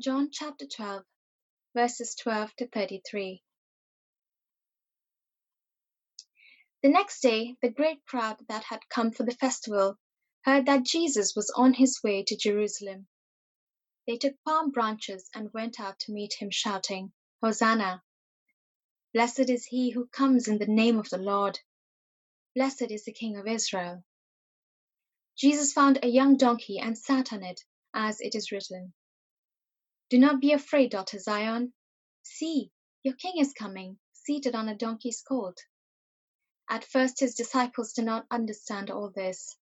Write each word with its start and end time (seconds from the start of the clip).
John 0.00 0.30
chapter 0.32 0.64
12, 0.66 1.02
verses 1.76 2.14
12 2.14 2.56
to 2.56 2.68
33. 2.68 3.42
The 6.82 6.88
next 6.88 7.20
day, 7.20 7.56
the 7.60 7.68
great 7.68 7.98
crowd 8.06 8.38
that 8.48 8.64
had 8.64 8.88
come 8.88 9.10
for 9.10 9.24
the 9.24 9.34
festival 9.34 9.98
heard 10.46 10.64
that 10.64 10.84
Jesus 10.84 11.36
was 11.36 11.52
on 11.54 11.74
his 11.74 12.00
way 12.02 12.22
to 12.22 12.34
Jerusalem. 12.34 13.08
They 14.06 14.16
took 14.16 14.36
palm 14.42 14.70
branches 14.70 15.28
and 15.34 15.52
went 15.52 15.78
out 15.78 15.98
to 16.00 16.12
meet 16.12 16.32
him, 16.38 16.48
shouting, 16.50 17.12
Hosanna! 17.42 18.02
Blessed 19.12 19.50
is 19.50 19.66
he 19.66 19.90
who 19.90 20.06
comes 20.06 20.48
in 20.48 20.56
the 20.56 20.66
name 20.66 20.98
of 20.98 21.10
the 21.10 21.18
Lord. 21.18 21.58
Blessed 22.54 22.90
is 22.90 23.04
the 23.04 23.12
King 23.12 23.36
of 23.36 23.46
Israel. 23.46 24.02
Jesus 25.36 25.74
found 25.74 25.98
a 26.02 26.08
young 26.08 26.38
donkey 26.38 26.78
and 26.78 26.96
sat 26.96 27.34
on 27.34 27.42
it, 27.42 27.60
as 27.92 28.22
it 28.22 28.34
is 28.34 28.50
written. 28.50 28.94
Do 30.10 30.18
not 30.18 30.40
be 30.40 30.52
afraid, 30.52 30.90
daughter 30.90 31.20
Zion. 31.20 31.72
See, 32.24 32.72
your 33.04 33.14
king 33.14 33.38
is 33.38 33.52
coming, 33.52 34.00
seated 34.12 34.56
on 34.56 34.68
a 34.68 34.74
donkey's 34.74 35.22
colt. 35.22 35.56
At 36.68 36.84
first 36.84 37.20
his 37.20 37.36
disciples 37.36 37.92
did 37.92 38.06
not 38.06 38.26
understand 38.28 38.90
all 38.90 39.10
this. 39.10 39.56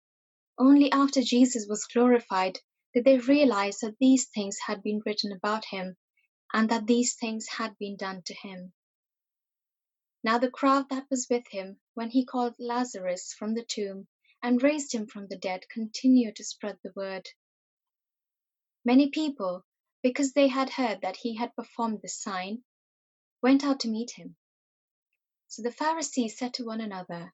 Only 0.58 0.92
after 0.92 1.24
Jesus 1.24 1.66
was 1.68 1.86
glorified 1.86 2.60
did 2.94 3.06
they 3.06 3.18
realize 3.18 3.80
that 3.80 3.98
these 4.00 4.28
things 4.28 4.60
had 4.60 4.84
been 4.84 5.02
written 5.04 5.32
about 5.32 5.66
him 5.66 5.98
and 6.54 6.70
that 6.70 6.86
these 6.86 7.16
things 7.16 7.48
had 7.48 7.76
been 7.80 7.98
done 7.98 8.22
to 8.28 8.34
him. 8.36 8.72
Now 10.24 10.38
the 10.38 10.52
crowd 10.52 10.90
that 10.90 11.10
was 11.10 11.28
with 11.28 11.48
him 11.48 11.80
when 11.96 12.12
he 12.12 12.24
called 12.24 12.56
Lazarus 12.60 13.34
from 13.34 13.56
the 13.56 13.66
tomb 13.66 14.08
and 14.44 14.62
raised 14.62 14.94
him 14.94 15.08
from 15.08 15.28
the 15.28 15.38
dead 15.38 15.68
continued 15.70 16.36
to 16.36 16.44
spread 16.44 16.78
the 16.84 16.94
word. 16.96 17.28
Many 18.86 19.10
people, 19.10 19.66
because 20.06 20.34
they 20.34 20.48
had 20.48 20.70
heard 20.70 21.02
that 21.02 21.16
he 21.16 21.36
had 21.36 21.56
performed 21.56 22.00
this 22.00 22.22
sign, 22.22 22.64
went 23.42 23.64
out 23.66 23.80
to 23.80 23.88
meet 23.88 24.12
him. 24.12 24.36
So 25.48 25.64
the 25.64 25.72
Pharisees 25.72 26.38
said 26.38 26.54
to 26.54 26.64
one 26.64 26.80
another, 26.80 27.34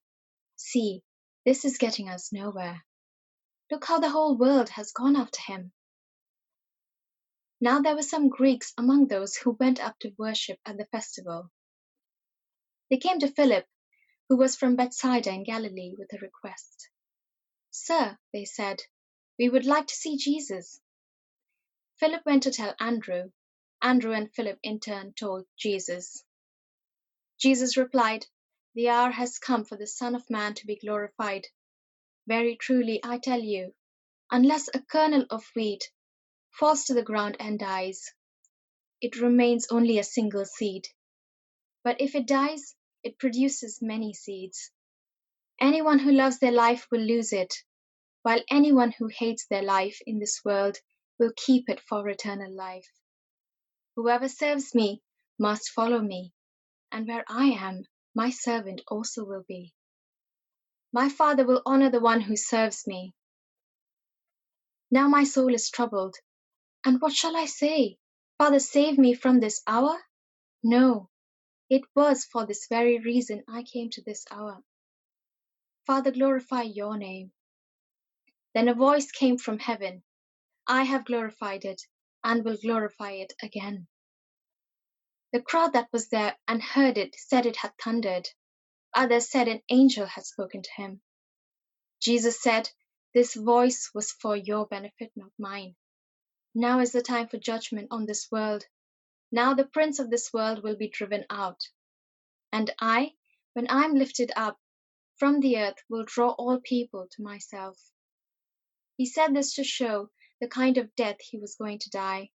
See, 0.56 1.04
this 1.46 1.66
is 1.66 1.78
getting 1.78 2.08
us 2.08 2.32
nowhere. 2.32 2.86
Look 3.70 3.84
how 3.84 4.00
the 4.00 4.10
whole 4.10 4.38
world 4.38 4.70
has 4.70 4.94
gone 4.94 5.18
after 5.18 5.42
him. 5.42 5.74
Now 7.60 7.82
there 7.82 7.94
were 7.94 8.04
some 8.04 8.30
Greeks 8.30 8.72
among 8.78 9.08
those 9.08 9.36
who 9.36 9.58
went 9.60 9.84
up 9.84 10.00
to 10.00 10.16
worship 10.18 10.58
at 10.66 10.78
the 10.78 10.86
festival. 10.94 11.52
They 12.90 13.00
came 13.00 13.20
to 13.20 13.28
Philip, 13.28 13.66
who 14.30 14.38
was 14.38 14.56
from 14.56 14.78
Bethsaida 14.78 15.30
in 15.30 15.44
Galilee, 15.44 15.94
with 15.98 16.14
a 16.14 16.20
request. 16.20 16.88
Sir, 17.70 18.18
they 18.32 18.46
said, 18.46 18.82
we 19.38 19.50
would 19.50 19.66
like 19.66 19.88
to 19.88 19.94
see 19.94 20.16
Jesus. 20.16 20.80
Philip 22.02 22.26
went 22.26 22.42
to 22.44 22.52
tell 22.52 22.74
Andrew. 22.80 23.30
Andrew 23.80 24.12
and 24.12 24.34
Philip 24.34 24.58
in 24.64 24.80
turn 24.80 25.14
told 25.14 25.46
Jesus. 25.56 26.24
Jesus 27.40 27.78
replied, 27.78 28.26
The 28.74 28.90
hour 28.90 29.12
has 29.12 29.38
come 29.38 29.66
for 29.66 29.78
the 29.78 29.86
Son 29.86 30.16
of 30.16 30.28
Man 30.28 30.56
to 30.56 30.66
be 30.66 30.78
glorified. 30.78 31.46
Very 32.26 32.56
truly, 32.56 33.00
I 33.04 33.20
tell 33.20 33.40
you, 33.40 33.76
unless 34.32 34.68
a 34.74 34.82
kernel 34.82 35.28
of 35.30 35.46
wheat 35.56 35.92
falls 36.50 36.86
to 36.86 36.96
the 36.96 37.04
ground 37.04 37.38
and 37.40 37.60
dies, 37.60 38.12
it 39.00 39.22
remains 39.22 39.68
only 39.70 40.00
a 40.00 40.04
single 40.04 40.46
seed. 40.46 40.88
But 41.84 42.02
if 42.02 42.16
it 42.16 42.26
dies, 42.26 42.76
it 43.04 43.20
produces 43.20 43.80
many 43.80 44.16
seeds. 44.16 44.72
Anyone 45.60 46.00
who 46.00 46.12
loves 46.12 46.40
their 46.40 46.52
life 46.52 46.88
will 46.90 47.02
lose 47.02 47.32
it, 47.32 47.54
while 48.24 48.42
anyone 48.50 48.92
who 48.92 49.06
hates 49.06 49.46
their 49.46 49.62
life 49.62 50.02
in 50.08 50.18
this 50.18 50.44
world 50.44 50.80
will 51.22 51.32
keep 51.38 51.70
it 51.70 51.80
for 51.80 52.10
eternal 52.10 52.52
life. 52.52 52.92
Whoever 53.96 54.28
serves 54.28 54.74
me 54.74 55.04
must 55.38 55.70
follow 55.70 56.02
me 56.02 56.34
and 56.92 57.08
where 57.08 57.24
I 57.28 57.46
am, 57.50 57.84
my 58.16 58.32
servant 58.32 58.82
also 58.88 59.24
will 59.24 59.44
be. 59.48 59.72
My 60.92 61.10
Father 61.10 61.46
will 61.46 61.62
honor 61.64 61.92
the 61.92 62.00
one 62.00 62.22
who 62.22 62.36
serves 62.36 62.88
me. 62.88 63.14
Now 64.90 65.08
my 65.08 65.24
soul 65.24 65.54
is 65.54 65.70
troubled, 65.70 66.16
and 66.84 67.00
what 67.00 67.14
shall 67.14 67.38
I 67.38 67.46
say? 67.46 67.98
Father, 68.40 68.60
save 68.60 68.98
me 68.98 69.14
from 69.14 69.40
this 69.40 69.62
hour? 69.68 70.00
No, 70.64 71.08
it 71.70 71.84
was 71.96 72.26
for 72.26 72.48
this 72.48 72.66
very 72.68 72.98
reason 72.98 73.44
I 73.48 73.62
came 73.62 73.92
to 73.92 74.02
this 74.02 74.26
hour. 74.32 74.58
Father, 75.86 76.10
glorify 76.10 76.64
your 76.64 76.98
name. 76.98 77.32
Then 78.56 78.68
a 78.68 78.74
voice 78.74 79.12
came 79.12 79.38
from 79.38 79.60
heaven 79.60 80.02
I 80.74 80.84
have 80.84 81.04
glorified 81.04 81.66
it 81.66 81.82
and 82.24 82.46
will 82.46 82.56
glorify 82.56 83.12
it 83.12 83.34
again. 83.44 83.90
The 85.34 85.42
crowd 85.42 85.74
that 85.74 85.92
was 85.92 86.08
there 86.08 86.40
and 86.48 86.64
heard 86.64 86.98
it 86.98 87.14
said 87.18 87.46
it 87.46 87.58
had 87.58 87.78
thundered. 87.78 88.30
Others 88.94 89.30
said 89.30 89.50
an 89.50 89.62
angel 89.68 90.06
had 90.06 90.26
spoken 90.26 90.62
to 90.62 90.72
him. 90.78 91.02
Jesus 92.00 92.42
said, 92.42 92.70
This 93.14 93.34
voice 93.34 93.92
was 93.94 94.14
for 94.14 94.38
your 94.38 94.66
benefit, 94.66 95.12
not 95.14 95.34
mine. 95.38 95.76
Now 96.56 96.80
is 96.80 96.94
the 96.94 97.02
time 97.02 97.28
for 97.28 97.38
judgment 97.38 97.90
on 97.92 98.06
this 98.06 98.32
world. 98.32 98.66
Now 99.30 99.54
the 99.54 99.68
prince 99.68 100.00
of 100.00 100.10
this 100.10 100.32
world 100.32 100.64
will 100.64 100.78
be 100.78 100.88
driven 100.88 101.26
out. 101.30 101.60
And 102.54 102.74
I, 102.80 103.12
when 103.52 103.68
I 103.70 103.84
am 103.84 103.96
lifted 103.96 104.32
up 104.38 104.58
from 105.18 105.42
the 105.42 105.58
earth, 105.58 105.84
will 105.90 106.06
draw 106.06 106.30
all 106.30 106.62
people 106.62 107.10
to 107.12 107.22
myself. 107.22 107.78
He 108.96 109.06
said 109.06 109.36
this 109.36 109.56
to 109.56 109.66
show 109.66 110.10
the 110.42 110.48
kind 110.48 110.78
of 110.78 110.94
death 110.96 111.18
he 111.22 111.38
was 111.38 111.56
going 111.56 111.80
to 111.80 111.90
die. 111.90 112.32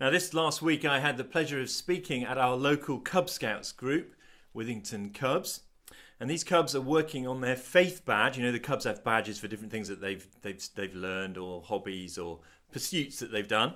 Now, 0.00 0.10
this 0.10 0.34
last 0.34 0.62
week, 0.62 0.84
I 0.84 0.98
had 0.98 1.16
the 1.16 1.24
pleasure 1.24 1.60
of 1.60 1.70
speaking 1.70 2.24
at 2.24 2.38
our 2.38 2.56
local 2.56 2.98
Cub 2.98 3.30
Scouts 3.30 3.70
group, 3.70 4.14
Withington 4.52 5.14
Cubs. 5.14 5.60
And 6.18 6.30
these 6.30 6.42
Cubs 6.42 6.74
are 6.74 6.80
working 6.80 7.26
on 7.26 7.40
their 7.40 7.56
faith 7.56 8.04
badge. 8.04 8.36
You 8.36 8.44
know, 8.44 8.52
the 8.52 8.58
Cubs 8.58 8.84
have 8.84 9.04
badges 9.04 9.38
for 9.38 9.48
different 9.48 9.70
things 9.70 9.88
that 9.88 10.00
they've 10.00 10.26
they've 10.42 10.60
they've 10.74 10.94
learned, 10.94 11.36
or 11.36 11.62
hobbies, 11.62 12.16
or 12.16 12.40
pursuits 12.72 13.18
that 13.18 13.30
they've 13.30 13.46
done. 13.46 13.74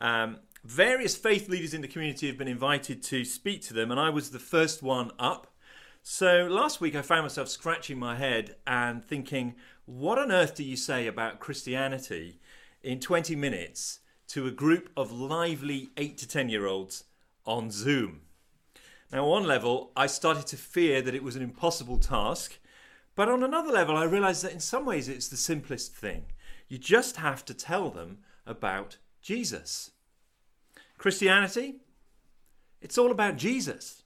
Um, 0.00 0.38
various 0.64 1.16
faith 1.16 1.48
leaders 1.48 1.74
in 1.74 1.80
the 1.80 1.88
community 1.88 2.26
have 2.28 2.38
been 2.38 2.48
invited 2.48 3.02
to 3.04 3.24
speak 3.24 3.62
to 3.62 3.74
them, 3.74 3.90
and 3.90 4.00
I 4.00 4.10
was 4.10 4.30
the 4.30 4.38
first 4.38 4.82
one 4.82 5.10
up. 5.18 5.52
So 6.02 6.46
last 6.46 6.80
week, 6.80 6.94
I 6.94 7.02
found 7.02 7.22
myself 7.22 7.48
scratching 7.48 7.98
my 7.98 8.16
head 8.16 8.56
and 8.66 9.04
thinking, 9.04 9.56
what 9.88 10.18
on 10.18 10.30
earth 10.30 10.54
do 10.54 10.62
you 10.62 10.76
say 10.76 11.06
about 11.06 11.40
Christianity 11.40 12.38
in 12.82 13.00
20 13.00 13.34
minutes? 13.34 14.00
to 14.28 14.46
a 14.46 14.50
group 14.50 14.90
of 14.96 15.10
lively 15.10 15.88
8 15.96 16.18
to 16.18 16.28
10 16.28 16.48
year 16.50 16.66
olds 16.66 17.04
on 17.46 17.70
Zoom. 17.70 18.20
Now, 19.10 19.24
on 19.24 19.30
one 19.30 19.44
level, 19.44 19.90
I 19.96 20.06
started 20.06 20.46
to 20.48 20.56
fear 20.56 21.00
that 21.00 21.14
it 21.14 21.22
was 21.22 21.34
an 21.34 21.42
impossible 21.42 21.98
task, 21.98 22.58
but 23.14 23.28
on 23.28 23.42
another 23.42 23.72
level, 23.72 23.96
I 23.96 24.04
realized 24.04 24.44
that 24.44 24.52
in 24.52 24.60
some 24.60 24.84
ways 24.84 25.08
it's 25.08 25.28
the 25.28 25.36
simplest 25.36 25.94
thing. 25.96 26.26
You 26.68 26.76
just 26.76 27.16
have 27.16 27.44
to 27.46 27.54
tell 27.54 27.88
them 27.88 28.18
about 28.46 28.98
Jesus. 29.22 29.92
Christianity, 30.98 31.76
it's 32.82 32.98
all 32.98 33.10
about 33.10 33.36
Jesus. 33.36 33.97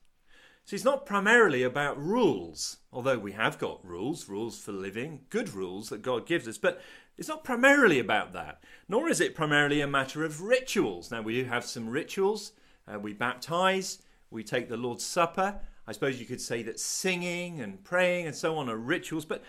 So 0.72 0.76
it's 0.76 0.84
not 0.86 1.04
primarily 1.04 1.64
about 1.64 2.02
rules, 2.02 2.78
although 2.94 3.18
we 3.18 3.32
have 3.32 3.58
got 3.58 3.86
rules, 3.86 4.26
rules 4.26 4.58
for 4.58 4.72
living, 4.72 5.20
good 5.28 5.52
rules 5.52 5.90
that 5.90 6.00
God 6.00 6.24
gives 6.24 6.48
us, 6.48 6.56
but 6.56 6.80
it's 7.18 7.28
not 7.28 7.44
primarily 7.44 7.98
about 7.98 8.32
that, 8.32 8.64
nor 8.88 9.10
is 9.10 9.20
it 9.20 9.34
primarily 9.34 9.82
a 9.82 9.86
matter 9.86 10.24
of 10.24 10.40
rituals. 10.40 11.10
Now, 11.10 11.20
we 11.20 11.34
do 11.34 11.44
have 11.44 11.66
some 11.66 11.90
rituals. 11.90 12.52
Uh, 12.88 12.98
we 12.98 13.12
baptize, 13.12 13.98
we 14.30 14.42
take 14.42 14.70
the 14.70 14.78
Lord's 14.78 15.04
Supper. 15.04 15.60
I 15.86 15.92
suppose 15.92 16.18
you 16.18 16.24
could 16.24 16.40
say 16.40 16.62
that 16.62 16.80
singing 16.80 17.60
and 17.60 17.84
praying 17.84 18.26
and 18.26 18.34
so 18.34 18.56
on 18.56 18.70
are 18.70 18.78
rituals, 18.78 19.26
but 19.26 19.44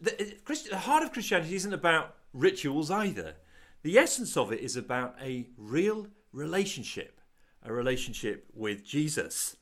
the, 0.00 0.36
the 0.70 0.78
heart 0.78 1.02
of 1.02 1.10
Christianity 1.10 1.56
isn't 1.56 1.74
about 1.74 2.14
rituals 2.32 2.92
either. 2.92 3.34
The 3.82 3.98
essence 3.98 4.36
of 4.36 4.52
it 4.52 4.60
is 4.60 4.76
about 4.76 5.16
a 5.20 5.48
real 5.56 6.06
relationship, 6.32 7.20
a 7.64 7.72
relationship 7.72 8.46
with 8.54 8.84
Jesus. 8.84 9.56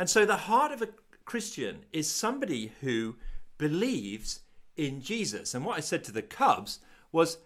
And 0.00 0.08
so 0.08 0.24
the 0.24 0.48
heart 0.48 0.72
of 0.72 0.80
a 0.80 0.88
Christian 1.26 1.84
is 1.92 2.10
somebody 2.10 2.72
who 2.80 3.16
believes 3.58 4.40
in 4.74 5.02
Jesus. 5.02 5.52
And 5.52 5.62
what 5.62 5.76
I 5.76 5.80
said 5.80 6.04
to 6.04 6.12
the 6.12 6.22
Cubs 6.22 6.78
was 7.12 7.36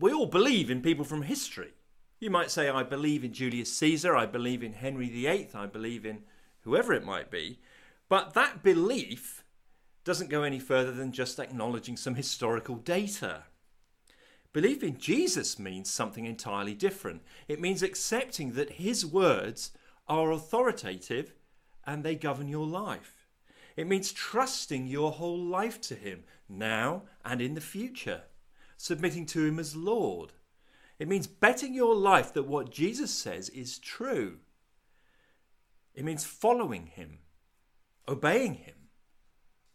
we 0.00 0.10
all 0.10 0.24
believe 0.24 0.70
in 0.70 0.80
people 0.80 1.04
from 1.04 1.20
history. 1.20 1.74
You 2.20 2.30
might 2.30 2.50
say, 2.50 2.70
I 2.70 2.84
believe 2.84 3.22
in 3.22 3.34
Julius 3.34 3.70
Caesar, 3.76 4.16
I 4.16 4.24
believe 4.24 4.62
in 4.62 4.72
Henry 4.72 5.10
VIII, 5.10 5.50
I 5.52 5.66
believe 5.66 6.06
in 6.06 6.22
whoever 6.62 6.94
it 6.94 7.04
might 7.04 7.30
be. 7.30 7.58
But 8.08 8.32
that 8.32 8.62
belief 8.62 9.44
doesn't 10.04 10.30
go 10.30 10.44
any 10.44 10.58
further 10.58 10.92
than 10.92 11.12
just 11.12 11.38
acknowledging 11.38 11.98
some 11.98 12.14
historical 12.14 12.76
data. 12.76 13.42
Belief 14.54 14.82
in 14.82 14.96
Jesus 14.96 15.58
means 15.58 15.90
something 15.90 16.24
entirely 16.24 16.72
different. 16.72 17.20
It 17.46 17.60
means 17.60 17.82
accepting 17.82 18.52
that 18.52 18.70
his 18.70 19.04
words 19.04 19.72
are 20.08 20.32
authoritative 20.32 21.34
and 21.88 22.04
they 22.04 22.14
govern 22.14 22.46
your 22.48 22.66
life. 22.66 23.26
It 23.76 23.88
means 23.88 24.12
trusting 24.12 24.86
your 24.86 25.10
whole 25.10 25.42
life 25.42 25.80
to 25.82 25.96
him 25.96 26.22
now 26.48 27.02
and 27.24 27.40
in 27.40 27.54
the 27.54 27.60
future 27.60 28.22
submitting 28.78 29.26
to 29.26 29.44
Him 29.44 29.58
as 29.58 29.76
Lord. 29.76 30.32
It 30.98 31.08
means 31.08 31.26
betting 31.26 31.74
your 31.74 31.94
life 31.94 32.32
that 32.32 32.46
what 32.46 32.70
Jesus 32.70 33.12
says 33.12 33.50
is 33.50 33.78
true. 33.78 34.38
It 35.94 36.04
means 36.04 36.24
following 36.24 36.86
him, 36.86 37.18
obeying 38.08 38.54
him, 38.54 38.74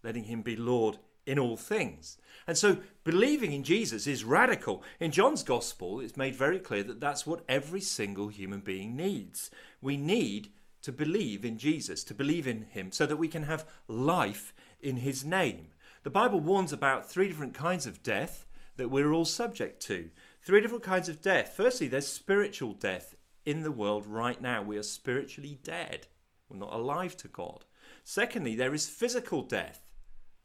letting 0.04 0.24
him 0.24 0.42
be 0.42 0.56
Lord 0.56 0.98
in 1.26 1.40
all 1.40 1.56
things. 1.56 2.18
And 2.48 2.58
so 2.58 2.78
believing 3.04 3.52
in 3.52 3.64
Jesus 3.64 4.08
is 4.08 4.24
radical. 4.24 4.84
In 5.00 5.12
John's 5.12 5.44
gospel, 5.44 6.00
it's 6.00 6.18
made 6.18 6.36
very 6.36 6.60
clear 6.60 6.84
that 6.84 7.00
that's 7.00 7.28
what 7.28 7.44
every 7.48 7.82
single 7.82 8.28
human 8.30 8.60
being 8.60 8.96
needs. 8.96 9.50
We 9.82 9.96
need 9.96 10.50
to 10.84 10.92
believe 10.92 11.44
in 11.44 11.58
Jesus, 11.58 12.04
to 12.04 12.14
believe 12.14 12.48
in 12.48 12.64
him, 12.64 12.92
so 12.92 13.06
that 13.06 13.18
we 13.18 13.28
can 13.28 13.44
have 13.44 13.66
life 13.88 14.54
in 14.82 14.98
his 14.98 15.26
name. 15.26 15.68
The 16.04 16.10
Bible 16.10 16.40
warns 16.40 16.72
about 16.72 17.10
three 17.10 17.28
different 17.28 17.54
kinds 17.54 17.88
of 17.88 18.04
death 18.04 18.46
that 18.76 18.90
we're 18.90 19.12
all 19.12 19.26
subject 19.26 19.82
to. 19.84 20.10
Three 20.42 20.62
different 20.62 20.84
kinds 20.84 21.08
of 21.08 21.22
death. 21.22 21.54
Firstly, 21.56 21.88
there's 21.88 22.08
spiritual 22.08 22.74
death 22.74 23.16
in 23.46 23.62
the 23.64 23.72
world 23.72 24.06
right 24.06 24.42
now. 24.42 24.62
We 24.62 24.78
are 24.78 24.84
spiritually 24.84 25.60
dead. 25.64 26.08
We're 26.50 26.58
not 26.58 26.74
alive 26.74 27.16
to 27.18 27.28
God. 27.28 27.66
Secondly, 28.04 28.56
there 28.56 28.74
is 28.74 28.90
physical 28.90 29.42
death. 29.42 29.90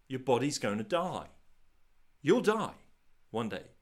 Your 0.06 0.20
body's 0.20 0.58
going 0.58 0.78
to 0.78 0.84
die. 0.84 1.26
You'll 2.22 2.40
die 2.40 2.74
one 3.30 3.48
day. 3.48 3.72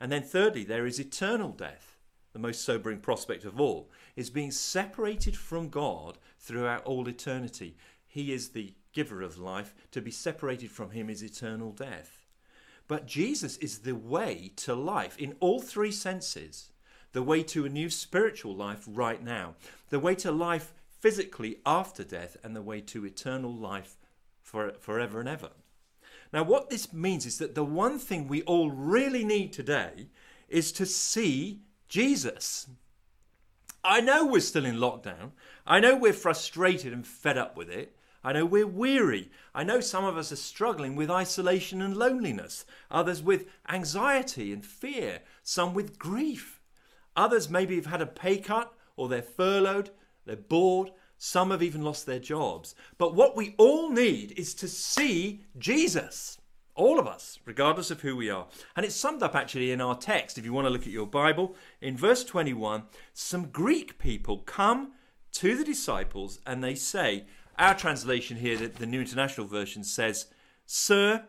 And 0.00 0.10
then 0.10 0.22
thirdly, 0.22 0.64
there 0.64 0.86
is 0.86 0.98
eternal 0.98 1.50
death. 1.50 1.97
The 2.38 2.46
most 2.46 2.62
sobering 2.62 3.00
prospect 3.00 3.44
of 3.44 3.60
all 3.60 3.90
is 4.14 4.30
being 4.30 4.52
separated 4.52 5.36
from 5.36 5.70
God 5.70 6.18
throughout 6.38 6.84
all 6.84 7.08
eternity. 7.08 7.76
He 8.06 8.32
is 8.32 8.50
the 8.50 8.74
giver 8.92 9.22
of 9.22 9.38
life. 9.38 9.74
To 9.90 10.00
be 10.00 10.12
separated 10.12 10.70
from 10.70 10.92
him 10.92 11.10
is 11.10 11.20
eternal 11.20 11.72
death. 11.72 12.28
But 12.86 13.06
Jesus 13.06 13.56
is 13.56 13.80
the 13.80 13.96
way 13.96 14.52
to 14.54 14.76
life 14.76 15.18
in 15.18 15.34
all 15.40 15.60
three 15.60 15.90
senses 15.90 16.70
the 17.10 17.24
way 17.24 17.42
to 17.42 17.64
a 17.64 17.68
new 17.68 17.90
spiritual 17.90 18.54
life 18.54 18.84
right 18.86 19.20
now, 19.20 19.56
the 19.88 19.98
way 19.98 20.14
to 20.14 20.30
life 20.30 20.72
physically 20.86 21.58
after 21.66 22.04
death, 22.04 22.36
and 22.44 22.54
the 22.54 22.62
way 22.62 22.80
to 22.82 23.04
eternal 23.04 23.52
life 23.52 23.96
for, 24.42 24.74
forever 24.78 25.18
and 25.18 25.28
ever. 25.28 25.50
Now, 26.32 26.44
what 26.44 26.70
this 26.70 26.92
means 26.92 27.26
is 27.26 27.38
that 27.38 27.56
the 27.56 27.64
one 27.64 27.98
thing 27.98 28.28
we 28.28 28.42
all 28.42 28.70
really 28.70 29.24
need 29.24 29.52
today 29.52 30.06
is 30.48 30.70
to 30.72 30.86
see 30.86 31.62
Jesus. 31.88 32.68
I 33.82 34.00
know 34.00 34.26
we're 34.26 34.40
still 34.40 34.66
in 34.66 34.76
lockdown. 34.76 35.32
I 35.66 35.80
know 35.80 35.96
we're 35.96 36.12
frustrated 36.12 36.92
and 36.92 37.06
fed 37.06 37.38
up 37.38 37.56
with 37.56 37.70
it. 37.70 37.94
I 38.24 38.32
know 38.32 38.44
we're 38.44 38.66
weary. 38.66 39.30
I 39.54 39.64
know 39.64 39.80
some 39.80 40.04
of 40.04 40.16
us 40.16 40.32
are 40.32 40.36
struggling 40.36 40.96
with 40.96 41.10
isolation 41.10 41.80
and 41.80 41.96
loneliness, 41.96 42.64
others 42.90 43.22
with 43.22 43.46
anxiety 43.68 44.52
and 44.52 44.64
fear, 44.64 45.20
some 45.42 45.72
with 45.72 45.98
grief. 45.98 46.60
Others 47.16 47.48
maybe 47.48 47.76
have 47.76 47.86
had 47.86 48.02
a 48.02 48.06
pay 48.06 48.38
cut 48.38 48.72
or 48.96 49.08
they're 49.08 49.22
furloughed, 49.22 49.90
they're 50.26 50.36
bored, 50.36 50.90
some 51.16 51.50
have 51.50 51.62
even 51.62 51.82
lost 51.82 52.06
their 52.06 52.18
jobs. 52.18 52.74
But 52.96 53.14
what 53.14 53.36
we 53.36 53.54
all 53.58 53.90
need 53.90 54.38
is 54.38 54.54
to 54.54 54.68
see 54.68 55.44
Jesus. 55.58 56.37
All 56.78 57.00
of 57.00 57.08
us, 57.08 57.40
regardless 57.44 57.90
of 57.90 58.02
who 58.02 58.14
we 58.14 58.30
are. 58.30 58.46
And 58.76 58.86
it's 58.86 58.94
summed 58.94 59.20
up 59.24 59.34
actually 59.34 59.72
in 59.72 59.80
our 59.80 59.96
text, 59.96 60.38
if 60.38 60.44
you 60.44 60.52
want 60.52 60.66
to 60.66 60.70
look 60.70 60.82
at 60.82 60.92
your 60.92 61.08
Bible. 61.08 61.56
In 61.80 61.96
verse 61.96 62.22
21, 62.22 62.84
some 63.12 63.46
Greek 63.46 63.98
people 63.98 64.38
come 64.38 64.92
to 65.32 65.56
the 65.56 65.64
disciples 65.64 66.38
and 66.46 66.62
they 66.62 66.76
say, 66.76 67.26
our 67.58 67.74
translation 67.74 68.36
here, 68.36 68.56
the 68.56 68.86
New 68.86 69.00
International 69.00 69.48
Version 69.48 69.82
says, 69.82 70.26
Sir, 70.66 71.24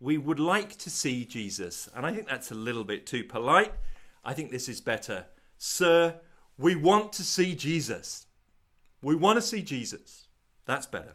we 0.00 0.18
would 0.18 0.40
like 0.40 0.76
to 0.78 0.90
see 0.90 1.24
Jesus. 1.24 1.88
And 1.94 2.04
I 2.04 2.12
think 2.12 2.26
that's 2.26 2.50
a 2.50 2.56
little 2.56 2.82
bit 2.82 3.06
too 3.06 3.22
polite. 3.22 3.72
I 4.24 4.34
think 4.34 4.50
this 4.50 4.68
is 4.68 4.80
better. 4.80 5.26
Sir, 5.58 6.16
we 6.58 6.74
want 6.74 7.12
to 7.12 7.22
see 7.22 7.54
Jesus. 7.54 8.26
We 9.00 9.14
want 9.14 9.36
to 9.36 9.42
see 9.42 9.62
Jesus. 9.62 10.26
That's 10.64 10.86
better. 10.86 11.14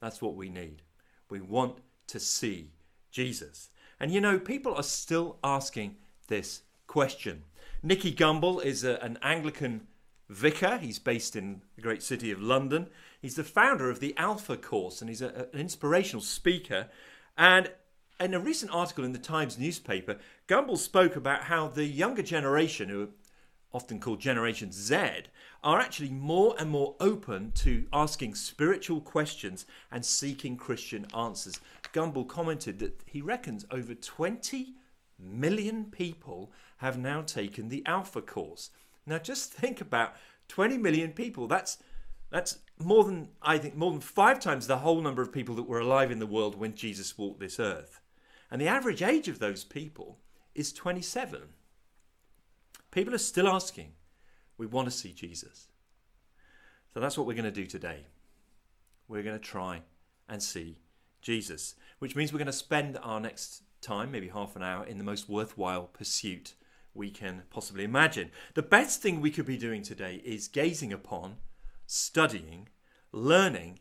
That's 0.00 0.20
what 0.20 0.36
we 0.36 0.50
need. 0.50 0.82
We 1.30 1.40
want 1.40 1.78
to 2.08 2.20
see 2.20 2.72
Jesus. 3.14 3.70
And 4.00 4.10
you 4.12 4.20
know, 4.20 4.38
people 4.38 4.74
are 4.74 4.82
still 4.82 5.38
asking 5.42 5.96
this 6.26 6.62
question. 6.86 7.44
Nicky 7.82 8.12
Gumbel 8.12 8.62
is 8.62 8.82
a, 8.82 8.96
an 8.96 9.18
Anglican 9.22 9.86
vicar. 10.28 10.78
He's 10.78 10.98
based 10.98 11.36
in 11.36 11.62
the 11.76 11.82
great 11.82 12.02
city 12.02 12.32
of 12.32 12.42
London. 12.42 12.88
He's 13.22 13.36
the 13.36 13.44
founder 13.44 13.88
of 13.88 14.00
the 14.00 14.14
Alpha 14.16 14.56
Course 14.56 15.00
and 15.00 15.08
he's 15.08 15.22
a, 15.22 15.46
an 15.52 15.60
inspirational 15.60 16.22
speaker. 16.22 16.88
And 17.38 17.70
in 18.18 18.34
a 18.34 18.40
recent 18.40 18.72
article 18.74 19.04
in 19.04 19.12
the 19.12 19.18
Times 19.18 19.58
newspaper, 19.58 20.16
Gumbel 20.48 20.76
spoke 20.76 21.14
about 21.14 21.44
how 21.44 21.68
the 21.68 21.84
younger 21.84 22.22
generation, 22.22 22.88
who 22.88 23.02
are 23.04 23.08
often 23.74 23.98
called 23.98 24.20
Generation 24.20 24.70
Z, 24.70 24.96
are 25.64 25.80
actually 25.80 26.10
more 26.10 26.54
and 26.58 26.70
more 26.70 26.94
open 27.00 27.50
to 27.56 27.84
asking 27.92 28.36
spiritual 28.36 29.00
questions 29.00 29.66
and 29.90 30.04
seeking 30.04 30.56
Christian 30.56 31.06
answers. 31.14 31.60
Gumbel 31.92 32.26
commented 32.28 32.78
that 32.78 33.02
he 33.04 33.20
reckons 33.20 33.66
over 33.70 33.94
20 33.94 34.74
million 35.18 35.86
people 35.86 36.52
have 36.78 36.96
now 36.96 37.20
taken 37.22 37.68
the 37.68 37.82
Alpha 37.84 38.22
course. 38.22 38.70
Now 39.06 39.18
just 39.18 39.52
think 39.52 39.80
about 39.80 40.14
20 40.48 40.78
million 40.78 41.12
people. 41.12 41.46
That's 41.46 41.78
that's 42.30 42.58
more 42.78 43.04
than 43.04 43.28
I 43.42 43.58
think 43.58 43.76
more 43.76 43.92
than 43.92 44.00
5 44.00 44.40
times 44.40 44.66
the 44.66 44.78
whole 44.78 45.00
number 45.00 45.22
of 45.22 45.32
people 45.32 45.54
that 45.56 45.68
were 45.68 45.80
alive 45.80 46.10
in 46.10 46.18
the 46.18 46.26
world 46.26 46.56
when 46.56 46.74
Jesus 46.74 47.16
walked 47.18 47.40
this 47.40 47.60
earth. 47.60 48.00
And 48.50 48.60
the 48.60 48.68
average 48.68 49.02
age 49.02 49.28
of 49.28 49.38
those 49.38 49.64
people 49.64 50.18
is 50.54 50.72
27. 50.72 51.42
People 52.94 53.12
are 53.12 53.18
still 53.18 53.48
asking, 53.48 53.90
we 54.56 54.66
want 54.66 54.86
to 54.86 54.92
see 54.92 55.12
Jesus. 55.12 55.66
So 56.92 57.00
that's 57.00 57.18
what 57.18 57.26
we're 57.26 57.34
going 57.34 57.44
to 57.44 57.50
do 57.50 57.66
today. 57.66 58.06
We're 59.08 59.24
going 59.24 59.36
to 59.36 59.44
try 59.44 59.82
and 60.28 60.40
see 60.40 60.78
Jesus, 61.20 61.74
which 61.98 62.14
means 62.14 62.32
we're 62.32 62.38
going 62.38 62.46
to 62.46 62.52
spend 62.52 62.96
our 63.02 63.18
next 63.18 63.62
time, 63.82 64.12
maybe 64.12 64.28
half 64.28 64.54
an 64.54 64.62
hour, 64.62 64.86
in 64.86 64.98
the 64.98 65.04
most 65.04 65.28
worthwhile 65.28 65.88
pursuit 65.92 66.54
we 66.94 67.10
can 67.10 67.42
possibly 67.50 67.82
imagine. 67.82 68.30
The 68.54 68.62
best 68.62 69.02
thing 69.02 69.20
we 69.20 69.32
could 69.32 69.46
be 69.46 69.58
doing 69.58 69.82
today 69.82 70.22
is 70.24 70.46
gazing 70.46 70.92
upon, 70.92 71.38
studying, 71.88 72.68
learning, 73.10 73.80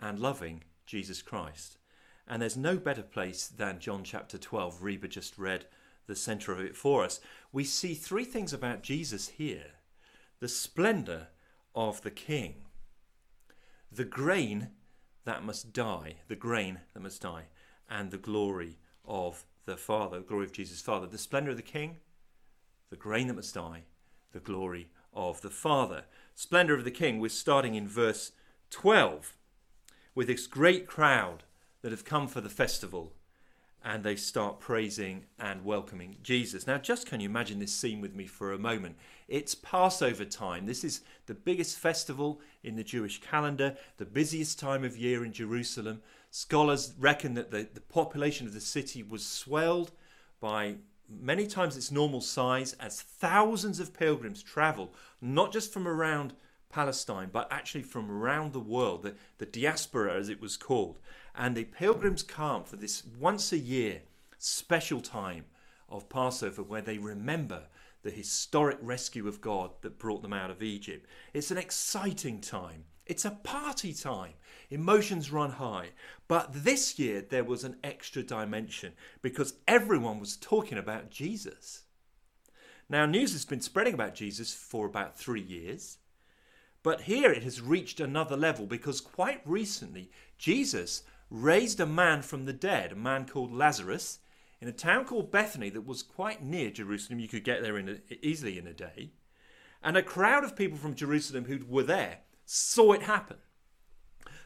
and 0.00 0.18
loving 0.18 0.64
Jesus 0.84 1.22
Christ. 1.22 1.78
And 2.26 2.42
there's 2.42 2.56
no 2.56 2.76
better 2.76 3.02
place 3.02 3.46
than 3.46 3.78
John 3.78 4.02
chapter 4.02 4.36
12. 4.36 4.82
Reba 4.82 5.06
just 5.06 5.38
read 5.38 5.66
the 6.08 6.16
center 6.16 6.50
of 6.50 6.58
it 6.58 6.74
for 6.74 7.04
us. 7.04 7.20
We 7.52 7.62
see 7.62 7.94
three 7.94 8.24
things 8.24 8.52
about 8.52 8.82
Jesus 8.82 9.28
here 9.28 9.74
the 10.40 10.48
splendor 10.48 11.28
of 11.74 12.02
the 12.02 12.10
king. 12.10 12.54
The 13.90 14.04
grain 14.04 14.70
that 15.24 15.44
must 15.44 15.72
die, 15.72 16.16
the 16.28 16.36
grain 16.36 16.80
that 16.94 17.00
must 17.00 17.22
die, 17.22 17.44
and 17.88 18.10
the 18.10 18.18
glory 18.18 18.78
of 19.04 19.44
the 19.64 19.76
Father, 19.76 20.18
the 20.18 20.24
glory 20.24 20.44
of 20.44 20.52
Jesus' 20.52 20.80
Father. 20.80 21.06
The 21.06 21.18
splendor 21.18 21.50
of 21.50 21.56
the 21.56 21.62
king, 21.62 21.96
the 22.90 22.96
grain 22.96 23.26
that 23.26 23.34
must 23.34 23.54
die, 23.54 23.82
the 24.32 24.40
glory 24.40 24.90
of 25.12 25.40
the 25.40 25.50
Father. 25.50 26.04
Splendor 26.34 26.74
of 26.74 26.84
the 26.84 26.90
king, 26.90 27.18
we're 27.18 27.28
starting 27.28 27.74
in 27.74 27.88
verse 27.88 28.32
12 28.70 29.36
with 30.14 30.28
this 30.28 30.46
great 30.46 30.86
crowd 30.86 31.42
that 31.82 31.92
have 31.92 32.04
come 32.04 32.28
for 32.28 32.40
the 32.40 32.48
festival 32.48 33.12
and 33.84 34.02
they 34.02 34.16
start 34.16 34.60
praising 34.60 35.24
and 35.38 35.64
welcoming 35.64 36.16
Jesus. 36.22 36.66
Now, 36.66 36.78
just 36.78 37.06
can 37.06 37.20
you 37.20 37.28
imagine 37.28 37.58
this 37.58 37.72
scene 37.72 38.00
with 38.00 38.14
me 38.14 38.26
for 38.26 38.52
a 38.52 38.58
moment? 38.58 38.96
It's 39.28 39.54
Passover 39.54 40.24
time. 40.24 40.66
This 40.66 40.84
is 40.84 41.02
the 41.26 41.34
biggest 41.34 41.78
festival 41.78 42.40
in 42.62 42.76
the 42.76 42.84
Jewish 42.84 43.20
calendar, 43.20 43.76
the 43.96 44.04
busiest 44.04 44.58
time 44.58 44.84
of 44.84 44.96
year 44.96 45.24
in 45.24 45.32
Jerusalem. 45.32 46.02
Scholars 46.30 46.94
reckon 46.98 47.34
that 47.34 47.50
the, 47.50 47.68
the 47.72 47.80
population 47.80 48.46
of 48.46 48.54
the 48.54 48.60
city 48.60 49.02
was 49.02 49.24
swelled 49.24 49.92
by 50.40 50.76
many 51.08 51.46
times 51.46 51.76
its 51.76 51.90
normal 51.90 52.20
size 52.20 52.74
as 52.74 53.00
thousands 53.00 53.80
of 53.80 53.94
pilgrims 53.94 54.42
travel, 54.42 54.92
not 55.20 55.52
just 55.52 55.72
from 55.72 55.88
around 55.88 56.34
Palestine, 56.68 57.30
but 57.32 57.48
actually 57.50 57.82
from 57.82 58.10
around 58.10 58.52
the 58.52 58.60
world, 58.60 59.02
the, 59.02 59.14
the 59.38 59.46
diaspora 59.46 60.14
as 60.14 60.28
it 60.28 60.40
was 60.40 60.56
called. 60.56 60.98
And 61.38 61.56
the 61.56 61.64
pilgrims 61.64 62.24
come 62.24 62.64
for 62.64 62.74
this 62.74 63.04
once 63.18 63.52
a 63.52 63.58
year 63.58 64.02
special 64.38 65.00
time 65.00 65.44
of 65.88 66.08
Passover 66.08 66.64
where 66.64 66.82
they 66.82 66.98
remember 66.98 67.62
the 68.02 68.10
historic 68.10 68.78
rescue 68.82 69.28
of 69.28 69.40
God 69.40 69.70
that 69.82 69.98
brought 69.98 70.22
them 70.22 70.32
out 70.32 70.50
of 70.50 70.64
Egypt. 70.64 71.06
It's 71.32 71.52
an 71.52 71.58
exciting 71.58 72.40
time. 72.40 72.84
It's 73.06 73.24
a 73.24 73.30
party 73.30 73.94
time. 73.94 74.34
Emotions 74.68 75.30
run 75.30 75.52
high. 75.52 75.90
But 76.26 76.52
this 76.52 76.98
year 76.98 77.22
there 77.22 77.44
was 77.44 77.62
an 77.62 77.76
extra 77.84 78.24
dimension 78.24 78.94
because 79.22 79.54
everyone 79.68 80.18
was 80.18 80.36
talking 80.36 80.76
about 80.76 81.10
Jesus. 81.10 81.82
Now, 82.88 83.06
news 83.06 83.32
has 83.32 83.44
been 83.44 83.60
spreading 83.60 83.94
about 83.94 84.14
Jesus 84.14 84.52
for 84.52 84.86
about 84.86 85.16
three 85.16 85.42
years. 85.42 85.98
But 86.82 87.02
here 87.02 87.30
it 87.30 87.42
has 87.44 87.60
reached 87.60 88.00
another 88.00 88.36
level 88.36 88.66
because 88.66 89.00
quite 89.00 89.40
recently 89.44 90.10
Jesus 90.36 91.02
raised 91.30 91.80
a 91.80 91.86
man 91.86 92.22
from 92.22 92.44
the 92.44 92.52
dead, 92.52 92.92
a 92.92 92.96
man 92.96 93.26
called 93.26 93.52
Lazarus, 93.52 94.20
in 94.60 94.68
a 94.68 94.72
town 94.72 95.04
called 95.04 95.30
Bethany 95.30 95.70
that 95.70 95.86
was 95.86 96.02
quite 96.02 96.42
near 96.42 96.70
Jerusalem. 96.70 97.20
You 97.20 97.28
could 97.28 97.44
get 97.44 97.62
there 97.62 97.78
in 97.78 97.88
a, 97.88 98.26
easily 98.26 98.58
in 98.58 98.66
a 98.66 98.72
day. 98.72 99.12
And 99.82 99.96
a 99.96 100.02
crowd 100.02 100.44
of 100.44 100.56
people 100.56 100.78
from 100.78 100.94
Jerusalem 100.94 101.44
who 101.44 101.60
were 101.68 101.84
there 101.84 102.18
saw 102.44 102.92
it 102.92 103.02
happen. 103.02 103.36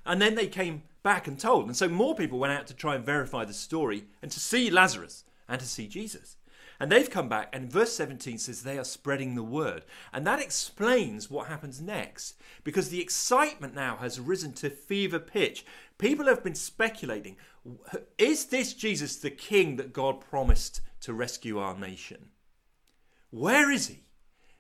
And 0.05 0.21
then 0.21 0.35
they 0.35 0.49
came 0.49 0.83
back 1.03 1.27
and 1.27 1.39
told. 1.39 1.67
And 1.67 1.77
so 1.77 1.89
more 1.89 2.15
people 2.15 2.39
went 2.39 2.53
out 2.53 2.67
to 2.67 2.75
try 2.75 2.95
and 2.95 3.05
verify 3.05 3.45
the 3.45 3.55
story 3.55 4.05
and 4.21 4.31
to 4.31 4.41
see 4.41 4.71
Lazarus 4.71 5.25
and 5.49 5.61
to 5.61 5.67
see 5.67 5.87
Jesus. 5.87 6.37
And 6.83 6.91
they've 6.91 7.09
come 7.09 7.29
back, 7.29 7.49
and 7.53 7.71
verse 7.71 7.93
17 7.93 8.39
says 8.39 8.65
they 8.65 8.77
are 8.77 8.83
spreading 8.83 9.37
the 9.37 9.45
word. 9.45 9.85
And 10.13 10.27
that 10.27 10.41
explains 10.41 11.31
what 11.31 11.47
happens 11.47 11.81
next, 11.81 12.35
because 12.65 12.89
the 12.89 13.01
excitement 13.01 13.73
now 13.73 13.99
has 13.99 14.19
risen 14.19 14.53
to 14.55 14.69
fever 14.69 15.21
pitch. 15.21 15.65
People 15.97 16.27
have 16.27 16.43
been 16.43 16.57
speculating 16.57 17.37
is 18.19 18.47
this 18.47 18.75
Jesus 18.75 19.15
the 19.15 19.31
king 19.31 19.77
that 19.77 19.93
God 19.93 20.21
promised 20.21 20.81
to 21.03 21.13
rescue 21.13 21.61
our 21.61 21.79
nation? 21.79 22.31
Where 23.31 23.71
is 23.71 23.87
he? 23.87 24.03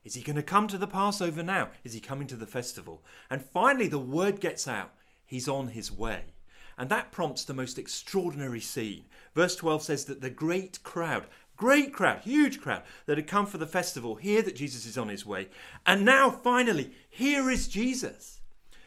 Is 0.04 0.14
he 0.14 0.22
going 0.22 0.36
to 0.36 0.44
come 0.44 0.68
to 0.68 0.78
the 0.78 0.86
Passover 0.86 1.42
now? 1.42 1.70
Is 1.82 1.92
he 1.92 1.98
coming 1.98 2.28
to 2.28 2.36
the 2.36 2.46
festival? 2.46 3.02
And 3.30 3.42
finally, 3.42 3.88
the 3.88 3.98
word 3.98 4.38
gets 4.38 4.68
out 4.68 4.94
he's 5.26 5.48
on 5.48 5.66
his 5.66 5.90
way. 5.90 6.34
And 6.78 6.88
that 6.90 7.12
prompts 7.12 7.44
the 7.44 7.54
most 7.54 7.78
extraordinary 7.78 8.60
scene. 8.60 9.04
Verse 9.34 9.56
12 9.56 9.82
says 9.82 10.04
that 10.06 10.20
the 10.20 10.30
great 10.30 10.82
crowd, 10.82 11.26
great 11.62 11.92
crowd, 11.92 12.19
huge 12.23 12.61
crowd 12.61 12.83
that 13.07 13.16
had 13.16 13.28
come 13.28 13.47
for 13.47 13.57
the 13.57 13.69
festival 13.69 14.16
hear 14.16 14.42
that 14.42 14.57
Jesus 14.57 14.85
is 14.85 14.99
on 14.99 15.09
his 15.09 15.25
way. 15.25 15.47
And 15.87 16.04
now, 16.04 16.28
finally, 16.28 16.90
here 17.09 17.49
is 17.49 17.69
Jesus. 17.69 18.40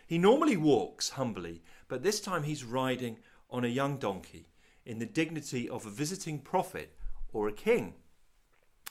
He 0.05 0.17
normally 0.17 0.57
walks 0.57 1.11
humbly, 1.11 1.61
but 1.87 2.03
this 2.03 2.19
time 2.19 2.43
he's 2.43 2.65
riding 2.65 3.19
on 3.49 3.63
a 3.63 3.69
young 3.69 3.95
donkey 3.95 4.49
in 4.85 4.99
the 4.99 5.05
dignity 5.05 5.69
of 5.69 5.85
a 5.85 5.89
visiting 5.89 6.37
prophet 6.37 6.97
or 7.31 7.47
a 7.47 7.53
king. 7.53 7.93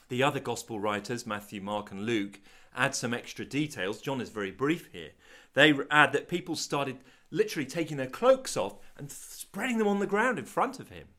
The 0.09 0.23
other 0.23 0.39
gospel 0.39 0.79
writers, 0.79 1.27
Matthew, 1.27 1.61
Mark, 1.61 1.91
and 1.91 2.07
Luke, 2.07 2.39
add 2.75 2.95
some 2.95 3.13
extra 3.13 3.45
details. 3.45 4.01
John 4.01 4.19
is 4.19 4.29
very 4.29 4.49
brief 4.49 4.89
here. 4.93 5.11
They 5.53 5.75
add 5.91 6.11
that 6.13 6.27
people 6.27 6.55
started 6.55 6.97
literally 7.29 7.67
taking 7.67 7.97
their 7.97 8.07
cloaks 8.07 8.57
off 8.57 8.79
and 8.97 9.11
spreading 9.11 9.77
them 9.77 9.87
on 9.87 9.99
the 9.99 10.07
ground 10.07 10.39
in 10.39 10.45
front 10.45 10.79
of 10.79 10.89
him. 10.89 11.09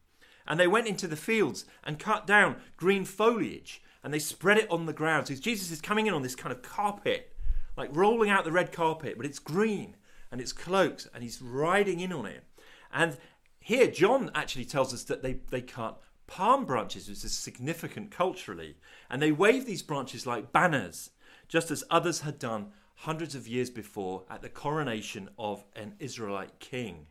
And 0.47 0.59
they 0.59 0.67
went 0.67 0.87
into 0.87 1.07
the 1.07 1.17
fields 1.17 1.65
and 1.85 1.99
cut 1.99 2.27
down 2.27 2.57
green 2.77 3.05
foliage 3.05 3.83
and 4.03 4.15
they 4.15 4.19
spread 4.19 4.59
it 4.59 4.71
on 4.71 4.87
the 4.87 4.93
ground. 4.93 5.27
So 5.27 5.35
Jesus 5.35 5.71
is 5.71 5.81
coming 5.81 6.07
in 6.07 6.15
on 6.15 6.23
this 6.23 6.37
kind 6.37 6.53
of 6.53 6.63
carpet, 6.63 7.35
like 7.77 7.91
rolling 7.93 8.31
out 8.31 8.45
the 8.45 8.53
red 8.53 8.71
carpet, 8.71 9.17
but 9.17 9.27
it's 9.27 9.41
green 9.41 9.97
and 10.31 10.41
it's 10.41 10.53
cloaks 10.53 11.09
and 11.13 11.23
he's 11.23 11.43
riding 11.43 12.01
in 12.01 12.13
on 12.13 12.27
it. 12.27 12.45
And 12.93 13.17
here, 13.59 13.89
John 13.89 14.31
actually 14.35 14.65
tells 14.65 14.95
us 14.95 15.03
that 15.05 15.23
they, 15.23 15.39
they 15.51 15.61
cut 15.61 16.01
palm 16.29 16.65
branches, 16.65 17.09
which 17.09 17.25
is 17.25 17.37
significant 17.37 18.11
culturally, 18.11 18.77
and 19.11 19.21
they 19.21 19.33
wave 19.33 19.67
these 19.67 19.83
branches 19.83 20.27
like 20.27 20.53
banners, 20.53 21.11
just 21.49 21.71
as 21.71 21.83
others 21.91 22.21
had 22.21 22.39
done 22.39 22.73
hundreds 23.01 23.35
of 23.35 23.49
years 23.49 23.71
before 23.71 24.25
at 24.31 24.43
the 24.43 24.49
coronation 24.49 25.29
of 25.39 25.65
an 25.75 25.95
Israelite 25.99 26.59
king. 26.61 27.07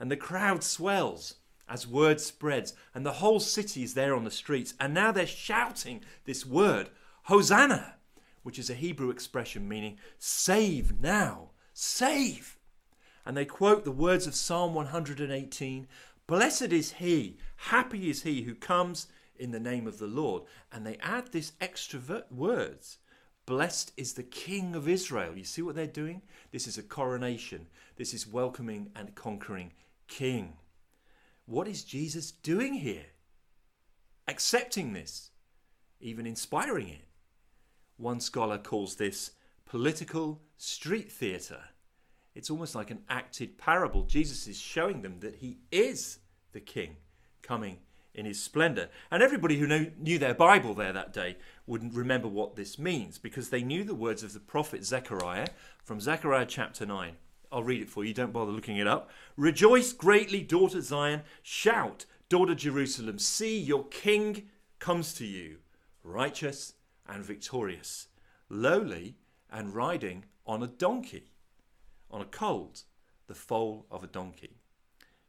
And 0.00 0.10
the 0.10 0.16
crowd 0.16 0.62
swells 0.62 1.34
as 1.68 1.86
word 1.86 2.20
spreads, 2.20 2.74
and 2.94 3.04
the 3.04 3.12
whole 3.14 3.40
city 3.40 3.82
is 3.82 3.94
there 3.94 4.14
on 4.14 4.24
the 4.24 4.30
streets, 4.30 4.74
and 4.80 4.94
now 4.94 5.12
they're 5.12 5.26
shouting 5.26 6.02
this 6.24 6.46
word, 6.46 6.90
Hosanna, 7.24 7.96
which 8.42 8.58
is 8.58 8.70
a 8.70 8.74
Hebrew 8.74 9.10
expression 9.10 9.68
meaning 9.68 9.98
save 10.18 11.00
now, 11.00 11.50
save 11.72 12.58
and 13.28 13.36
they 13.36 13.44
quote 13.44 13.84
the 13.84 13.92
words 13.92 14.26
of 14.26 14.34
Psalm 14.34 14.72
118 14.72 15.86
Blessed 16.26 16.72
is 16.72 16.92
he, 16.92 17.36
happy 17.56 18.08
is 18.08 18.22
he 18.22 18.42
who 18.42 18.54
comes 18.54 19.06
in 19.38 19.50
the 19.50 19.60
name 19.60 19.86
of 19.86 19.98
the 19.98 20.06
Lord. 20.06 20.44
And 20.72 20.86
they 20.86 20.96
add 21.02 21.30
this 21.30 21.52
extra 21.60 22.24
words 22.30 22.96
Blessed 23.44 23.92
is 23.98 24.14
the 24.14 24.22
King 24.22 24.74
of 24.74 24.88
Israel. 24.88 25.36
You 25.36 25.44
see 25.44 25.60
what 25.60 25.74
they're 25.74 25.86
doing? 25.86 26.22
This 26.52 26.66
is 26.66 26.78
a 26.78 26.82
coronation. 26.82 27.66
This 27.96 28.14
is 28.14 28.26
welcoming 28.26 28.92
and 28.96 29.14
conquering 29.14 29.72
King. 30.06 30.54
What 31.48 31.66
is 31.66 31.82
Jesus 31.82 32.30
doing 32.30 32.74
here? 32.74 33.06
Accepting 34.26 34.92
this, 34.92 35.30
even 35.98 36.26
inspiring 36.26 36.88
it. 36.88 37.06
One 37.96 38.20
scholar 38.20 38.58
calls 38.58 38.96
this 38.96 39.30
political 39.64 40.42
street 40.58 41.10
theatre. 41.10 41.62
It's 42.34 42.50
almost 42.50 42.74
like 42.74 42.90
an 42.90 43.00
acted 43.08 43.56
parable. 43.56 44.02
Jesus 44.02 44.46
is 44.46 44.60
showing 44.60 45.00
them 45.00 45.20
that 45.20 45.36
he 45.36 45.60
is 45.72 46.18
the 46.52 46.60
king 46.60 46.98
coming 47.40 47.78
in 48.14 48.26
his 48.26 48.42
splendor. 48.42 48.90
And 49.10 49.22
everybody 49.22 49.56
who 49.58 49.88
knew 49.96 50.18
their 50.18 50.34
Bible 50.34 50.74
there 50.74 50.92
that 50.92 51.14
day 51.14 51.38
wouldn't 51.66 51.94
remember 51.94 52.28
what 52.28 52.56
this 52.56 52.78
means 52.78 53.16
because 53.16 53.48
they 53.48 53.62
knew 53.62 53.84
the 53.84 53.94
words 53.94 54.22
of 54.22 54.34
the 54.34 54.40
prophet 54.40 54.84
Zechariah 54.84 55.48
from 55.82 55.98
Zechariah 55.98 56.44
chapter 56.46 56.84
9. 56.84 57.14
I'll 57.50 57.62
read 57.62 57.82
it 57.82 57.90
for 57.90 58.04
you, 58.04 58.12
don't 58.12 58.32
bother 58.32 58.52
looking 58.52 58.76
it 58.76 58.86
up. 58.86 59.10
Rejoice 59.36 59.92
greatly, 59.92 60.42
daughter 60.42 60.80
Zion. 60.80 61.22
Shout, 61.42 62.04
daughter 62.28 62.54
Jerusalem. 62.54 63.18
See, 63.18 63.58
your 63.58 63.86
king 63.86 64.48
comes 64.78 65.14
to 65.14 65.24
you, 65.24 65.58
righteous 66.02 66.74
and 67.06 67.24
victorious, 67.24 68.08
lowly 68.48 69.16
and 69.50 69.74
riding 69.74 70.24
on 70.46 70.62
a 70.62 70.66
donkey 70.66 71.32
on 72.10 72.20
a 72.20 72.26
colt, 72.26 72.84
the 73.26 73.34
foal 73.34 73.86
of 73.90 74.02
a 74.02 74.06
donkey. 74.06 74.56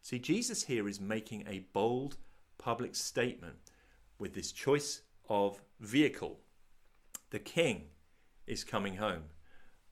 See, 0.02 0.20
Jesus 0.20 0.64
here 0.64 0.88
is 0.88 1.00
making 1.00 1.46
a 1.48 1.66
bold 1.74 2.18
public 2.58 2.96
statement 2.96 3.56
with 4.18 4.34
this 4.34 4.52
choice 4.52 5.02
of 5.28 5.62
vehicle. 5.80 6.40
The 7.32 7.40
king 7.40 7.84
is 8.48 8.64
coming 8.64 8.96
home, 8.96 9.24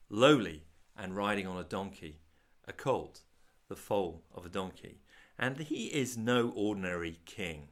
lowly 0.08 0.64
and 0.98 1.16
riding 1.16 1.46
on 1.46 1.56
a 1.56 1.64
donkey, 1.64 2.18
a 2.66 2.72
colt, 2.72 3.20
the 3.68 3.76
foal 3.76 4.24
of 4.34 4.44
a 4.44 4.50
donkey. 4.50 5.00
And 5.38 5.56
he 5.58 5.86
is 5.86 6.18
no 6.18 6.50
ordinary 6.50 7.20
king. 7.24 7.68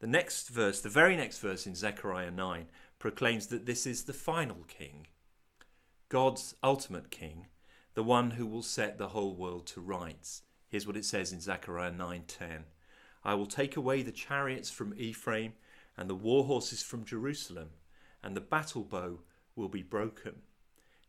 The 0.00 0.08
next 0.08 0.48
verse, 0.48 0.80
the 0.80 0.88
very 0.88 1.16
next 1.16 1.38
verse 1.38 1.64
in 1.66 1.76
Zechariah 1.76 2.32
9, 2.32 2.66
proclaims 2.98 3.46
that 3.46 3.66
this 3.66 3.86
is 3.86 4.04
the 4.04 4.12
final 4.12 4.64
king, 4.66 5.06
God's 6.08 6.56
ultimate 6.62 7.10
king, 7.10 7.46
the 7.94 8.02
one 8.02 8.32
who 8.32 8.46
will 8.46 8.62
set 8.62 8.98
the 8.98 9.08
whole 9.08 9.36
world 9.36 9.66
to 9.68 9.80
rights. 9.80 10.42
Here's 10.68 10.86
what 10.86 10.96
it 10.96 11.04
says 11.04 11.32
in 11.32 11.40
Zechariah 11.40 11.92
9:10. 11.92 12.64
I 13.24 13.34
will 13.34 13.46
take 13.46 13.76
away 13.76 14.02
the 14.02 14.10
chariots 14.10 14.70
from 14.70 14.94
Ephraim 14.96 15.54
and 15.96 16.10
the 16.10 16.14
war 16.14 16.44
horses 16.44 16.82
from 16.82 17.04
Jerusalem, 17.04 17.70
and 18.22 18.36
the 18.36 18.40
battle 18.40 18.82
bow 18.82 19.20
will 19.54 19.68
be 19.68 19.82
broken. 19.82 20.42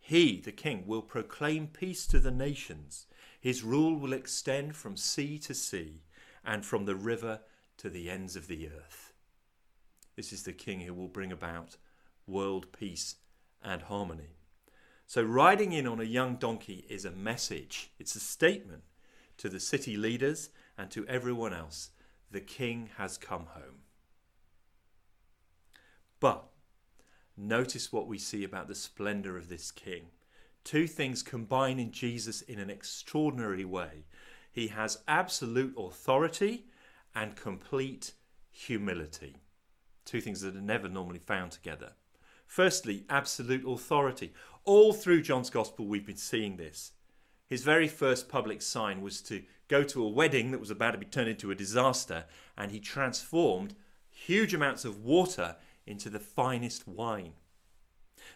He, 0.06 0.42
the 0.42 0.52
king, 0.52 0.84
will 0.86 1.02
proclaim 1.02 1.68
peace 1.68 2.06
to 2.08 2.20
the 2.20 2.30
nations. 2.30 3.08
His 3.40 3.64
rule 3.64 3.96
will 3.96 4.12
extend 4.12 4.76
from 4.76 4.98
sea 4.98 5.40
to 5.40 5.54
sea 5.54 6.02
and 6.44 6.66
from 6.66 6.84
the 6.84 6.96
river 6.96 7.40
to 7.78 7.90
the 7.90 8.10
ends 8.10 8.36
of 8.36 8.48
the 8.48 8.68
earth. 8.68 9.14
This 10.18 10.34
is 10.34 10.44
the 10.44 10.52
king 10.52 10.82
who 10.82 10.94
will 10.94 11.08
bring 11.08 11.32
about 11.32 11.78
world 12.28 12.68
peace 12.78 13.16
and 13.64 13.84
harmony. 13.84 14.36
So, 15.08 15.24
riding 15.24 15.72
in 15.72 15.88
on 15.88 16.02
a 16.02 16.04
young 16.04 16.36
donkey 16.36 16.86
is 16.90 17.06
a 17.06 17.12
message, 17.12 17.92
it's 17.98 18.16
a 18.16 18.20
statement 18.20 18.84
to 19.38 19.48
the 19.48 19.60
city 19.62 19.96
leaders 19.96 20.50
and 20.78 20.92
to 20.92 21.08
everyone 21.08 21.54
else 21.54 21.92
the 22.30 22.42
king 22.42 22.90
has 22.98 23.18
come 23.18 23.46
home. 23.54 23.84
But 26.20 26.44
notice 27.38 27.92
what 27.92 28.08
we 28.08 28.18
see 28.18 28.44
about 28.44 28.68
the 28.68 28.76
splendor 28.76 29.38
of 29.38 29.50
this 29.50 29.72
king. 29.72 30.08
Two 30.64 30.88
things 30.88 31.24
combine 31.24 31.80
in 31.80 31.92
Jesus 31.92 32.42
in 32.42 32.60
an 32.60 32.70
extraordinary 32.70 33.66
way. 33.66 34.06
He 34.52 34.68
has 34.68 35.04
absolute 35.08 35.74
authority 35.78 36.66
and 37.16 37.36
complete 37.36 38.14
humility. 38.52 39.38
Two 40.06 40.22
things 40.22 40.42
that 40.42 40.56
are 40.56 40.62
never 40.62 40.88
normally 40.88 41.20
found 41.20 41.52
together. 41.52 41.94
Firstly, 42.46 43.06
absolute 43.10 43.68
authority. 43.68 44.34
All 44.64 44.94
through 44.94 45.24
John's 45.24 45.50
Gospel, 45.50 45.88
we've 45.88 46.06
been 46.06 46.16
seeing 46.16 46.58
this. 46.58 46.92
His 47.48 47.64
very 47.64 47.88
first 47.88 48.30
public 48.30 48.62
sign 48.62 49.02
was 49.02 49.22
to 49.24 49.44
go 49.68 49.84
to 49.84 50.04
a 50.04 50.10
wedding 50.10 50.52
that 50.52 50.60
was 50.60 50.72
about 50.72 50.92
to 50.92 50.98
be 50.98 51.06
turned 51.06 51.30
into 51.30 51.52
a 51.52 51.56
disaster, 51.56 52.26
and 52.58 52.72
he 52.72 52.80
transformed 52.80 53.76
huge 54.10 54.54
amounts 54.54 54.86
of 54.86 55.04
water 55.04 55.56
into 55.86 56.10
the 56.10 56.20
finest 56.20 56.88
wine. 56.88 57.34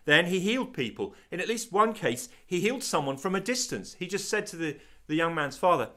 Then 0.06 0.28
he 0.28 0.40
healed 0.40 0.74
people. 0.74 1.16
In 1.32 1.40
at 1.40 1.48
least 1.48 1.72
one 1.72 1.94
case, 1.94 2.30
he 2.46 2.60
healed 2.60 2.84
someone 2.84 3.18
from 3.18 3.36
a 3.36 3.42
distance. 3.42 3.96
He 3.96 4.08
just 4.08 4.30
said 4.30 4.46
to 4.48 4.56
the, 4.56 4.78
the 5.08 5.16
young 5.16 5.34
man's 5.34 5.58
father, 5.58 5.90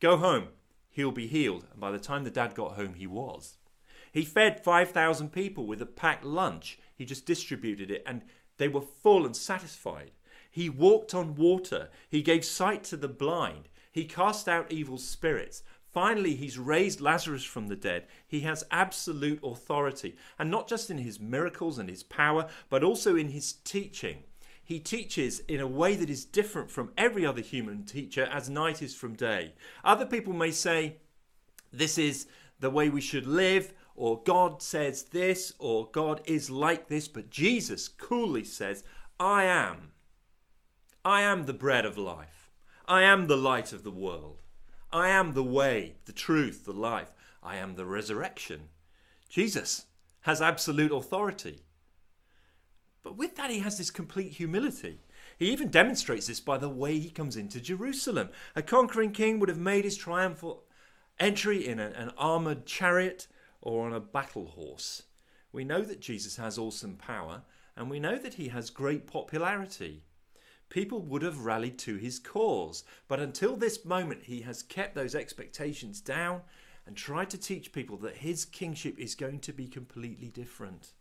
Go 0.00 0.16
home, 0.16 0.48
he'll 0.90 1.12
be 1.12 1.26
healed. 1.26 1.66
And 1.72 1.80
by 1.80 1.90
the 1.90 1.98
time 1.98 2.24
the 2.24 2.30
dad 2.30 2.54
got 2.54 2.72
home, 2.72 2.94
he 2.94 3.06
was. 3.06 3.58
He 4.12 4.24
fed 4.24 4.64
5,000 4.64 5.32
people 5.32 5.66
with 5.66 5.82
a 5.82 5.86
packed 5.86 6.24
lunch. 6.24 6.78
He 6.94 7.04
just 7.04 7.26
distributed 7.26 7.90
it 7.90 8.02
and 8.06 8.22
they 8.56 8.68
were 8.68 8.80
full 8.80 9.24
and 9.24 9.36
satisfied. 9.36 10.12
He 10.50 10.68
walked 10.68 11.14
on 11.14 11.36
water. 11.36 11.88
He 12.08 12.22
gave 12.22 12.44
sight 12.44 12.84
to 12.84 12.96
the 12.96 13.08
blind. 13.08 13.68
He 13.92 14.04
cast 14.04 14.48
out 14.48 14.72
evil 14.72 14.98
spirits. 14.98 15.62
Finally 15.98 16.36
he's 16.36 16.60
raised 16.60 17.00
Lazarus 17.00 17.42
from 17.42 17.66
the 17.66 17.74
dead, 17.74 18.06
he 18.24 18.42
has 18.42 18.62
absolute 18.70 19.40
authority. 19.42 20.14
And 20.38 20.48
not 20.48 20.68
just 20.68 20.92
in 20.92 20.98
his 20.98 21.18
miracles 21.18 21.76
and 21.76 21.90
his 21.90 22.04
power, 22.04 22.46
but 22.70 22.84
also 22.84 23.16
in 23.16 23.30
his 23.30 23.54
teaching. 23.64 24.22
He 24.62 24.78
teaches 24.78 25.40
in 25.48 25.58
a 25.58 25.66
way 25.66 25.96
that 25.96 26.08
is 26.08 26.24
different 26.24 26.70
from 26.70 26.92
every 26.96 27.26
other 27.26 27.40
human 27.40 27.82
teacher, 27.84 28.28
as 28.32 28.48
night 28.48 28.80
is 28.80 28.94
from 28.94 29.14
day. 29.14 29.54
Other 29.82 30.06
people 30.06 30.32
may 30.32 30.52
say, 30.52 30.98
This 31.72 31.98
is 31.98 32.28
the 32.60 32.70
way 32.70 32.88
we 32.88 33.00
should 33.00 33.26
live, 33.26 33.74
or 33.96 34.22
God 34.22 34.62
says 34.62 35.02
this, 35.02 35.52
or 35.58 35.90
God 35.90 36.20
is 36.26 36.48
like 36.48 36.86
this, 36.86 37.08
but 37.08 37.28
Jesus 37.28 37.88
coolly 37.88 38.44
says, 38.44 38.84
I 39.18 39.42
am. 39.46 39.90
I 41.04 41.22
am 41.22 41.46
the 41.46 41.54
bread 41.64 41.84
of 41.84 41.98
life. 41.98 42.52
I 42.86 43.02
am 43.02 43.26
the 43.26 43.36
light 43.36 43.72
of 43.72 43.82
the 43.82 43.90
world. 43.90 44.42
I 44.92 45.08
am 45.08 45.34
the 45.34 45.44
way, 45.44 45.96
the 46.06 46.12
truth, 46.12 46.64
the 46.64 46.72
life. 46.72 47.12
I 47.42 47.56
am 47.56 47.74
the 47.74 47.84
resurrection. 47.84 48.68
Jesus 49.28 49.86
has 50.22 50.40
absolute 50.40 50.92
authority. 50.92 51.60
But 53.02 53.16
with 53.16 53.36
that, 53.36 53.50
he 53.50 53.60
has 53.60 53.78
this 53.78 53.90
complete 53.90 54.32
humility. 54.32 55.00
He 55.38 55.50
even 55.50 55.68
demonstrates 55.68 56.26
this 56.26 56.40
by 56.40 56.58
the 56.58 56.68
way 56.68 56.98
he 56.98 57.10
comes 57.10 57.36
into 57.36 57.60
Jerusalem. 57.60 58.30
A 58.56 58.62
conquering 58.62 59.12
king 59.12 59.38
would 59.38 59.48
have 59.48 59.58
made 59.58 59.84
his 59.84 59.96
triumphal 59.96 60.64
entry 61.18 61.66
in 61.66 61.78
an, 61.78 61.92
an 61.92 62.10
armored 62.16 62.66
chariot 62.66 63.26
or 63.60 63.86
on 63.86 63.92
a 63.92 64.00
battle 64.00 64.46
horse. 64.46 65.04
We 65.52 65.64
know 65.64 65.82
that 65.82 66.00
Jesus 66.00 66.36
has 66.36 66.58
awesome 66.58 66.96
power, 66.96 67.42
and 67.76 67.88
we 67.88 68.00
know 68.00 68.18
that 68.18 68.34
he 68.34 68.48
has 68.48 68.70
great 68.70 69.06
popularity. 69.06 70.02
People 70.68 71.00
would 71.02 71.22
have 71.22 71.44
rallied 71.44 71.78
to 71.80 71.96
his 71.96 72.18
cause, 72.18 72.84
but 73.06 73.20
until 73.20 73.56
this 73.56 73.84
moment, 73.84 74.24
he 74.24 74.42
has 74.42 74.62
kept 74.62 74.94
those 74.94 75.14
expectations 75.14 76.00
down 76.00 76.42
and 76.86 76.96
tried 76.96 77.30
to 77.30 77.38
teach 77.38 77.72
people 77.72 77.96
that 77.98 78.18
his 78.18 78.44
kingship 78.44 78.98
is 78.98 79.14
going 79.14 79.40
to 79.40 79.52
be 79.52 79.66
completely 79.66 80.28
different. 80.28 80.92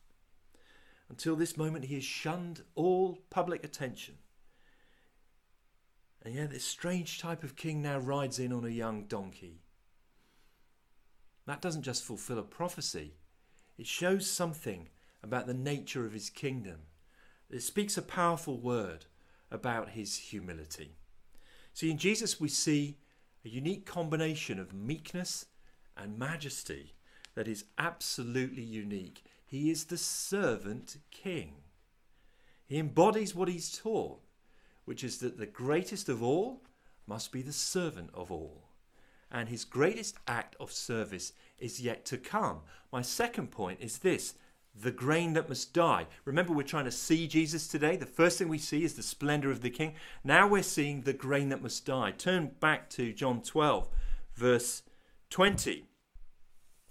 Until 1.09 1.36
this 1.36 1.57
moment, 1.57 1.86
he 1.86 1.95
has 1.95 2.03
shunned 2.03 2.63
all 2.75 3.19
public 3.29 3.63
attention. 3.63 4.15
And 6.24 6.36
yet, 6.36 6.51
this 6.51 6.65
strange 6.65 7.19
type 7.19 7.43
of 7.43 7.55
king 7.55 7.81
now 7.81 8.00
rides 8.00 8.39
in 8.39 8.51
on 8.51 8.65
a 8.65 8.69
young 8.69 9.05
donkey. 9.05 9.62
That 11.45 11.62
doesn't 11.62 11.83
just 11.83 12.03
fulfill 12.03 12.39
a 12.39 12.43
prophecy, 12.43 13.13
it 13.77 13.88
shows 13.88 14.29
something 14.29 14.89
about 15.24 15.47
the 15.47 15.53
nature 15.53 16.05
of 16.05 16.13
his 16.13 16.29
kingdom. 16.29 16.81
It 17.50 17.62
speaks 17.62 17.97
a 17.97 18.01
powerful 18.01 18.59
word 18.59 19.05
about 19.51 19.89
his 19.89 20.17
humility. 20.17 20.95
See, 21.73 21.91
in 21.91 21.97
Jesus, 21.97 22.39
we 22.39 22.49
see 22.49 22.97
a 23.45 23.49
unique 23.49 23.85
combination 23.85 24.59
of 24.59 24.73
meekness 24.73 25.45
and 25.95 26.17
majesty 26.17 26.93
that 27.35 27.47
is 27.47 27.65
absolutely 27.77 28.63
unique. 28.63 29.23
He 29.45 29.69
is 29.69 29.85
the 29.85 29.97
servant 29.97 30.97
king. 31.11 31.55
He 32.65 32.79
embodies 32.79 33.33
what 33.33 33.47
he's 33.47 33.77
taught, 33.77 34.21
which 34.85 35.03
is 35.03 35.19
that 35.19 35.37
the 35.37 35.45
greatest 35.45 36.09
of 36.09 36.21
all 36.21 36.63
must 37.05 37.31
be 37.31 37.41
the 37.41 37.53
servant 37.53 38.09
of 38.13 38.31
all 38.31 38.67
and 39.31 39.49
his 39.49 39.65
greatest 39.65 40.15
act 40.27 40.55
of 40.59 40.71
service 40.71 41.33
is 41.59 41.81
yet 41.81 42.05
to 42.05 42.17
come. 42.17 42.61
My 42.91 43.01
second 43.01 43.51
point 43.51 43.79
is 43.81 43.99
this 43.99 44.35
the 44.79 44.91
grain 44.91 45.34
that 45.34 45.50
must 45.50 45.74
die. 45.74 46.07
Remember, 46.25 46.53
we're 46.53 46.63
trying 46.63 46.86
to 46.86 46.91
see 46.91 47.27
Jesus 47.27 47.67
today. 47.67 47.96
The 47.96 48.05
first 48.05 48.38
thing 48.38 48.48
we 48.48 48.57
see 48.57 48.84
is 48.84 48.93
the 48.93 49.03
splendor 49.03 49.50
of 49.50 49.62
the 49.62 49.69
King. 49.69 49.96
Now 50.24 50.48
we're 50.48 50.63
seeing 50.63 51.01
the 51.01 51.13
grain 51.13 51.50
that 51.50 51.63
must 51.63 51.86
die. 51.86 52.12
Turn 52.12 52.51
back 52.60 52.89
to 52.91 53.13
John 53.13 53.41
12, 53.41 53.89
verse 54.36 54.84
20. 55.29 55.86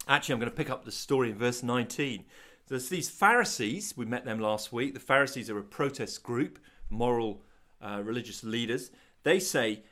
Actually, 0.07 0.33
I'm 0.33 0.39
going 0.39 0.51
to 0.51 0.55
pick 0.55 0.69
up 0.69 0.85
the 0.85 0.91
story 0.91 1.31
in 1.31 1.37
verse 1.37 1.63
19. 1.63 2.25
There's 2.67 2.89
these 2.89 3.09
Pharisees, 3.09 3.95
we 3.95 4.05
met 4.05 4.25
them 4.25 4.39
last 4.39 4.73
week. 4.73 4.93
The 4.93 4.99
Pharisees 4.99 5.49
are 5.49 5.57
a 5.57 5.63
protest 5.63 6.23
group, 6.23 6.59
moral 6.89 7.41
uh, 7.81 8.01
religious 8.03 8.43
leaders. 8.43 8.91
They 9.23 9.39
say, 9.39 9.83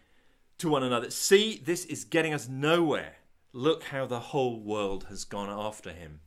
to 0.57 0.69
one 0.69 0.83
another, 0.83 1.09
See, 1.09 1.61
this 1.63 1.85
is 1.85 2.03
getting 2.03 2.33
us 2.33 2.47
nowhere. 2.49 3.15
Look 3.53 3.83
how 3.83 4.05
the 4.05 4.19
whole 4.19 4.59
world 4.59 5.05
has 5.09 5.23
gone 5.23 5.49
after 5.49 5.91
him. 5.91 6.19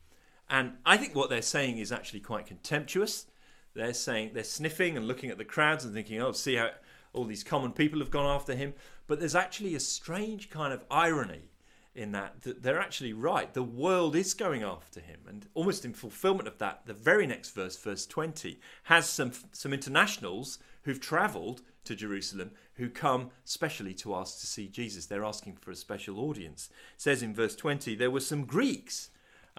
And 0.49 0.73
I 0.85 0.97
think 0.97 1.15
what 1.15 1.29
they're 1.29 1.41
saying 1.41 1.77
is 1.77 1.91
actually 1.91 2.21
quite 2.21 2.47
contemptuous. 2.47 3.27
They're 3.73 3.93
saying 3.93 4.31
they're 4.33 4.43
sniffing 4.43 4.97
and 4.97 5.07
looking 5.07 5.29
at 5.29 5.37
the 5.37 5.45
crowds 5.45 5.85
and 5.85 5.93
thinking, 5.93 6.21
oh, 6.21 6.31
see 6.31 6.55
how 6.55 6.71
all 7.13 7.25
these 7.25 7.43
common 7.43 7.71
people 7.71 7.99
have 7.99 8.11
gone 8.11 8.25
after 8.25 8.55
him. 8.55 8.73
But 9.07 9.19
there's 9.19 9.35
actually 9.35 9.75
a 9.75 9.79
strange 9.79 10.49
kind 10.49 10.73
of 10.73 10.83
irony 10.89 11.49
in 11.95 12.11
that, 12.13 12.41
that 12.43 12.63
they're 12.63 12.79
actually 12.79 13.13
right. 13.13 13.53
The 13.53 13.63
world 13.63 14.15
is 14.15 14.33
going 14.33 14.63
after 14.63 14.99
him. 14.99 15.19
And 15.27 15.47
almost 15.53 15.85
in 15.85 15.93
fulfillment 15.93 16.47
of 16.47 16.57
that, 16.59 16.81
the 16.85 16.93
very 16.93 17.27
next 17.27 17.51
verse, 17.51 17.77
verse 17.77 18.05
20, 18.05 18.59
has 18.83 19.09
some, 19.09 19.31
some 19.51 19.73
internationals 19.73 20.59
who've 20.83 20.99
travelled 20.99 21.61
to 21.85 21.95
Jerusalem 21.95 22.51
who 22.75 22.89
come 22.89 23.31
specially 23.43 23.93
to 23.95 24.15
ask 24.15 24.39
to 24.39 24.47
see 24.47 24.67
Jesus. 24.67 25.07
They're 25.07 25.25
asking 25.25 25.57
for 25.57 25.71
a 25.71 25.75
special 25.75 26.19
audience. 26.19 26.69
It 26.95 27.01
says 27.01 27.23
in 27.23 27.33
verse 27.33 27.55
20, 27.55 27.95
there 27.95 28.11
were 28.11 28.19
some 28.19 28.45
Greeks 28.45 29.09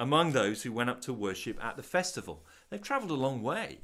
among 0.00 0.32
those 0.32 0.62
who 0.62 0.72
went 0.72 0.88
up 0.88 1.02
to 1.02 1.12
worship 1.12 1.62
at 1.62 1.76
the 1.76 1.82
festival. 1.82 2.42
They've 2.70 2.80
travelled 2.80 3.10
a 3.10 3.14
long 3.14 3.42
way. 3.42 3.80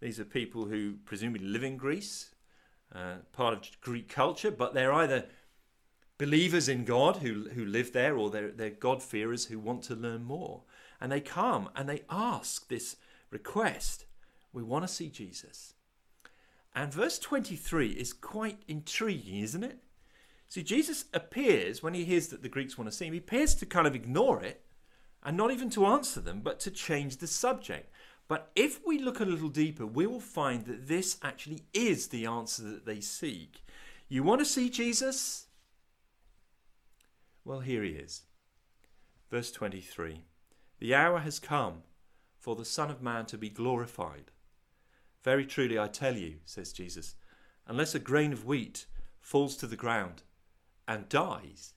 These 0.00 0.18
are 0.18 0.24
people 0.24 0.64
who 0.64 0.94
presumably 1.04 1.46
live 1.46 1.62
in 1.62 1.76
Greece, 1.76 2.30
uh, 2.94 3.16
part 3.32 3.52
of 3.52 3.80
Greek 3.82 4.08
culture, 4.08 4.50
but 4.50 4.72
they're 4.72 4.94
either 4.94 5.26
believers 6.16 6.70
in 6.70 6.86
God 6.86 7.18
who, 7.18 7.50
who 7.50 7.66
live 7.66 7.92
there 7.92 8.16
or 8.16 8.30
they're, 8.30 8.50
they're 8.50 8.70
God-fearers 8.70 9.44
who 9.46 9.58
want 9.58 9.82
to 9.84 9.94
learn 9.94 10.24
more. 10.24 10.62
And 11.02 11.12
they 11.12 11.20
come 11.20 11.68
and 11.76 11.86
they 11.86 12.04
ask 12.08 12.68
this 12.68 12.96
request. 13.30 14.06
We 14.54 14.62
want 14.62 14.84
to 14.84 14.92
see 14.92 15.10
Jesus. 15.10 15.74
And 16.74 16.94
verse 16.94 17.18
23 17.18 17.90
is 17.90 18.14
quite 18.14 18.62
intriguing, 18.68 19.40
isn't 19.40 19.64
it? 19.64 19.80
See, 20.48 20.62
Jesus 20.62 21.06
appears, 21.12 21.82
when 21.82 21.92
he 21.92 22.06
hears 22.06 22.28
that 22.28 22.42
the 22.42 22.48
Greeks 22.48 22.78
want 22.78 22.90
to 22.90 22.96
see 22.96 23.06
him, 23.06 23.12
he 23.12 23.18
appears 23.18 23.54
to 23.56 23.66
kind 23.66 23.86
of 23.86 23.94
ignore 23.94 24.42
it 24.42 24.62
and 25.26 25.36
not 25.36 25.50
even 25.50 25.68
to 25.68 25.84
answer 25.84 26.20
them, 26.20 26.40
but 26.40 26.60
to 26.60 26.70
change 26.70 27.16
the 27.16 27.26
subject. 27.26 27.92
But 28.28 28.52
if 28.54 28.80
we 28.86 29.00
look 29.00 29.18
a 29.18 29.24
little 29.24 29.48
deeper, 29.48 29.84
we 29.84 30.06
will 30.06 30.20
find 30.20 30.64
that 30.66 30.86
this 30.86 31.18
actually 31.20 31.64
is 31.74 32.08
the 32.08 32.26
answer 32.26 32.62
that 32.62 32.86
they 32.86 33.00
seek. 33.00 33.64
You 34.08 34.22
want 34.22 34.38
to 34.38 34.44
see 34.44 34.70
Jesus? 34.70 35.46
Well, 37.44 37.58
here 37.58 37.82
he 37.82 37.90
is. 37.90 38.22
Verse 39.28 39.50
23 39.50 40.22
The 40.78 40.94
hour 40.94 41.18
has 41.18 41.40
come 41.40 41.82
for 42.38 42.54
the 42.54 42.64
Son 42.64 42.88
of 42.88 43.02
Man 43.02 43.26
to 43.26 43.36
be 43.36 43.50
glorified. 43.50 44.30
Very 45.24 45.44
truly 45.44 45.76
I 45.76 45.88
tell 45.88 46.16
you, 46.16 46.36
says 46.44 46.72
Jesus, 46.72 47.16
unless 47.66 47.96
a 47.96 47.98
grain 47.98 48.32
of 48.32 48.44
wheat 48.44 48.86
falls 49.18 49.56
to 49.56 49.66
the 49.66 49.74
ground 49.74 50.22
and 50.86 51.08
dies, 51.08 51.74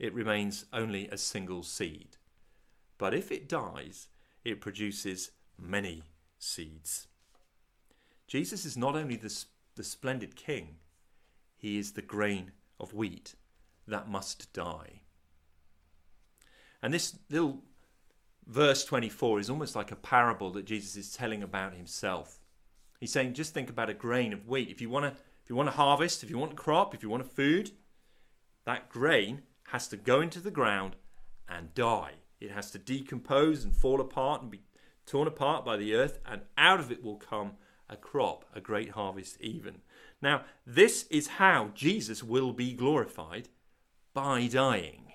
it 0.00 0.12
remains 0.12 0.64
only 0.72 1.06
a 1.06 1.16
single 1.16 1.62
seed. 1.62 2.16
But 3.02 3.14
if 3.14 3.32
it 3.32 3.48
dies, 3.48 4.06
it 4.44 4.60
produces 4.60 5.32
many 5.58 6.04
seeds. 6.38 7.08
Jesus 8.28 8.64
is 8.64 8.76
not 8.76 8.94
only 8.94 9.16
the, 9.16 9.44
the 9.74 9.82
splendid 9.82 10.36
king, 10.36 10.76
he 11.56 11.78
is 11.78 11.94
the 11.94 12.00
grain 12.00 12.52
of 12.78 12.94
wheat 12.94 13.34
that 13.88 14.08
must 14.08 14.52
die. 14.52 15.00
And 16.80 16.94
this 16.94 17.18
little 17.28 17.64
verse 18.46 18.84
24 18.84 19.40
is 19.40 19.50
almost 19.50 19.74
like 19.74 19.90
a 19.90 19.96
parable 19.96 20.52
that 20.52 20.66
Jesus 20.66 20.94
is 20.94 21.12
telling 21.12 21.42
about 21.42 21.74
himself. 21.74 22.38
He's 23.00 23.10
saying 23.10 23.34
just 23.34 23.52
think 23.52 23.68
about 23.68 23.90
a 23.90 23.94
grain 23.94 24.32
of 24.32 24.46
wheat. 24.46 24.70
If 24.70 24.80
you 24.80 24.88
want 24.88 25.06
to 25.06 25.20
if 25.42 25.50
you 25.50 25.56
want 25.56 25.66
to 25.66 25.74
harvest, 25.74 26.22
if 26.22 26.30
you 26.30 26.38
want 26.38 26.52
a 26.52 26.54
crop, 26.54 26.94
if 26.94 27.02
you 27.02 27.10
want 27.10 27.22
a 27.22 27.28
food, 27.28 27.72
that 28.64 28.88
grain 28.88 29.42
has 29.72 29.88
to 29.88 29.96
go 29.96 30.20
into 30.20 30.38
the 30.38 30.52
ground 30.52 30.94
and 31.48 31.74
die. 31.74 32.12
It 32.42 32.50
has 32.50 32.72
to 32.72 32.78
decompose 32.78 33.62
and 33.62 33.74
fall 33.74 34.00
apart 34.00 34.42
and 34.42 34.50
be 34.50 34.62
torn 35.06 35.28
apart 35.28 35.64
by 35.64 35.76
the 35.76 35.94
earth, 35.94 36.18
and 36.26 36.42
out 36.58 36.80
of 36.80 36.90
it 36.90 37.02
will 37.02 37.16
come 37.16 37.52
a 37.88 37.96
crop, 37.96 38.44
a 38.52 38.60
great 38.60 38.90
harvest, 38.90 39.40
even. 39.40 39.82
Now, 40.20 40.42
this 40.66 41.06
is 41.08 41.28
how 41.28 41.70
Jesus 41.74 42.22
will 42.22 42.52
be 42.52 42.72
glorified 42.72 43.48
by 44.12 44.48
dying. 44.48 45.12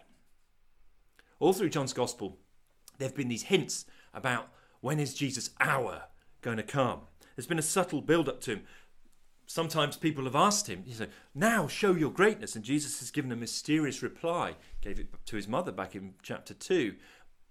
All 1.39 1.51
through 1.51 1.69
John's 1.69 1.93
Gospel, 1.93 2.37
there 2.97 3.09
have 3.09 3.15
been 3.15 3.27
these 3.27 3.43
hints 3.43 3.85
about 4.13 4.47
when 4.79 4.99
is 4.99 5.13
Jesus' 5.13 5.49
hour 5.59 6.03
going 6.41 6.57
to 6.57 6.63
come. 6.63 7.01
There's 7.35 7.47
been 7.47 7.59
a 7.59 7.63
subtle 7.63 8.01
build 8.01 8.29
up 8.29 8.39
to 8.41 8.51
him. 8.51 8.63
Sometimes 9.49 9.95
people 9.95 10.25
have 10.25 10.35
asked 10.35 10.67
him, 10.67 10.83
he 10.85 10.91
said, 10.91 11.11
Now 11.33 11.67
show 11.67 11.93
your 11.93 12.11
greatness. 12.11 12.55
And 12.55 12.65
Jesus 12.65 12.99
has 12.99 13.11
given 13.11 13.31
a 13.31 13.35
mysterious 13.35 14.03
reply, 14.03 14.55
gave 14.81 14.99
it 14.99 15.07
to 15.27 15.37
his 15.37 15.47
mother 15.47 15.71
back 15.71 15.95
in 15.95 16.15
chapter 16.21 16.53
2. 16.53 16.95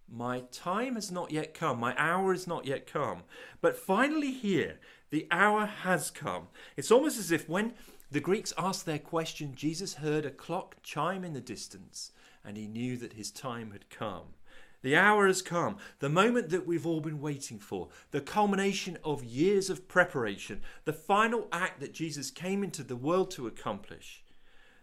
My 0.08 0.40
time 0.52 0.94
has 0.94 1.10
not 1.10 1.30
yet 1.30 1.52
come, 1.52 1.80
my 1.80 1.94
hour 1.98 2.32
has 2.32 2.46
not 2.46 2.64
yet 2.64 2.86
come. 2.86 3.24
But 3.60 3.76
finally, 3.76 4.30
here, 4.30 4.78
the 5.10 5.26
hour 5.30 5.66
has 5.66 6.10
come. 6.10 6.48
It's 6.76 6.90
almost 6.90 7.18
as 7.18 7.30
if 7.32 7.48
when 7.48 7.74
the 8.10 8.20
Greeks 8.20 8.52
asked 8.56 8.86
their 8.86 9.00
question, 9.00 9.54
Jesus 9.54 9.94
heard 9.94 10.24
a 10.24 10.30
clock 10.30 10.76
chime 10.82 11.24
in 11.24 11.32
the 11.32 11.40
distance 11.40 12.12
and 12.44 12.56
he 12.56 12.68
knew 12.68 12.96
that 12.96 13.14
his 13.14 13.32
time 13.32 13.72
had 13.72 13.90
come. 13.90 14.34
The 14.82 14.96
hour 14.96 15.26
has 15.26 15.42
come, 15.42 15.78
the 15.98 16.08
moment 16.08 16.50
that 16.50 16.66
we've 16.66 16.86
all 16.86 17.00
been 17.00 17.20
waiting 17.20 17.58
for, 17.58 17.88
the 18.12 18.20
culmination 18.20 18.98
of 19.02 19.24
years 19.24 19.68
of 19.68 19.88
preparation, 19.88 20.60
the 20.84 20.92
final 20.92 21.48
act 21.50 21.80
that 21.80 21.92
Jesus 21.92 22.30
came 22.30 22.62
into 22.62 22.84
the 22.84 22.94
world 22.94 23.32
to 23.32 23.48
accomplish, 23.48 24.22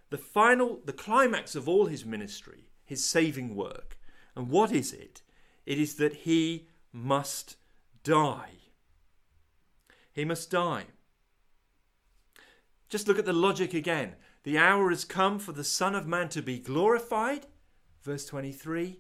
the 0.10 0.18
final, 0.18 0.82
the 0.84 0.92
climax 0.92 1.56
of 1.56 1.70
all 1.70 1.86
his 1.86 2.06
ministry, 2.06 2.66
his 2.84 3.06
saving 3.06 3.56
work. 3.56 3.98
And 4.36 4.50
what 4.50 4.72
is 4.72 4.92
it? 4.94 5.22
It 5.66 5.78
is 5.78 5.96
that 5.96 6.14
he 6.14 6.68
must 6.92 7.58
die. 8.04 8.52
He 10.12 10.26
must 10.26 10.52
die. 10.52 10.86
Just 12.90 13.08
look 13.08 13.18
at 13.18 13.26
the 13.26 13.34
logic 13.34 13.74
again. 13.74 14.16
The 14.44 14.58
hour 14.58 14.90
has 14.90 15.06
come 15.06 15.40
for 15.40 15.52
the 15.52 15.64
Son 15.64 15.96
of 15.96 16.06
Man 16.06 16.30
to 16.30 16.42
be 16.42 16.60
glorified. 16.60 17.48
Verse 18.04 18.26
23. 18.26 19.00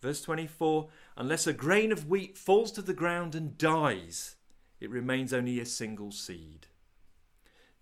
Verse 0.00 0.22
24 0.22 0.88
Unless 1.16 1.46
a 1.46 1.52
grain 1.52 1.92
of 1.92 2.08
wheat 2.08 2.38
falls 2.38 2.70
to 2.72 2.82
the 2.82 2.94
ground 2.94 3.34
and 3.34 3.58
dies, 3.58 4.36
it 4.80 4.90
remains 4.90 5.32
only 5.32 5.58
a 5.58 5.66
single 5.66 6.12
seed. 6.12 6.68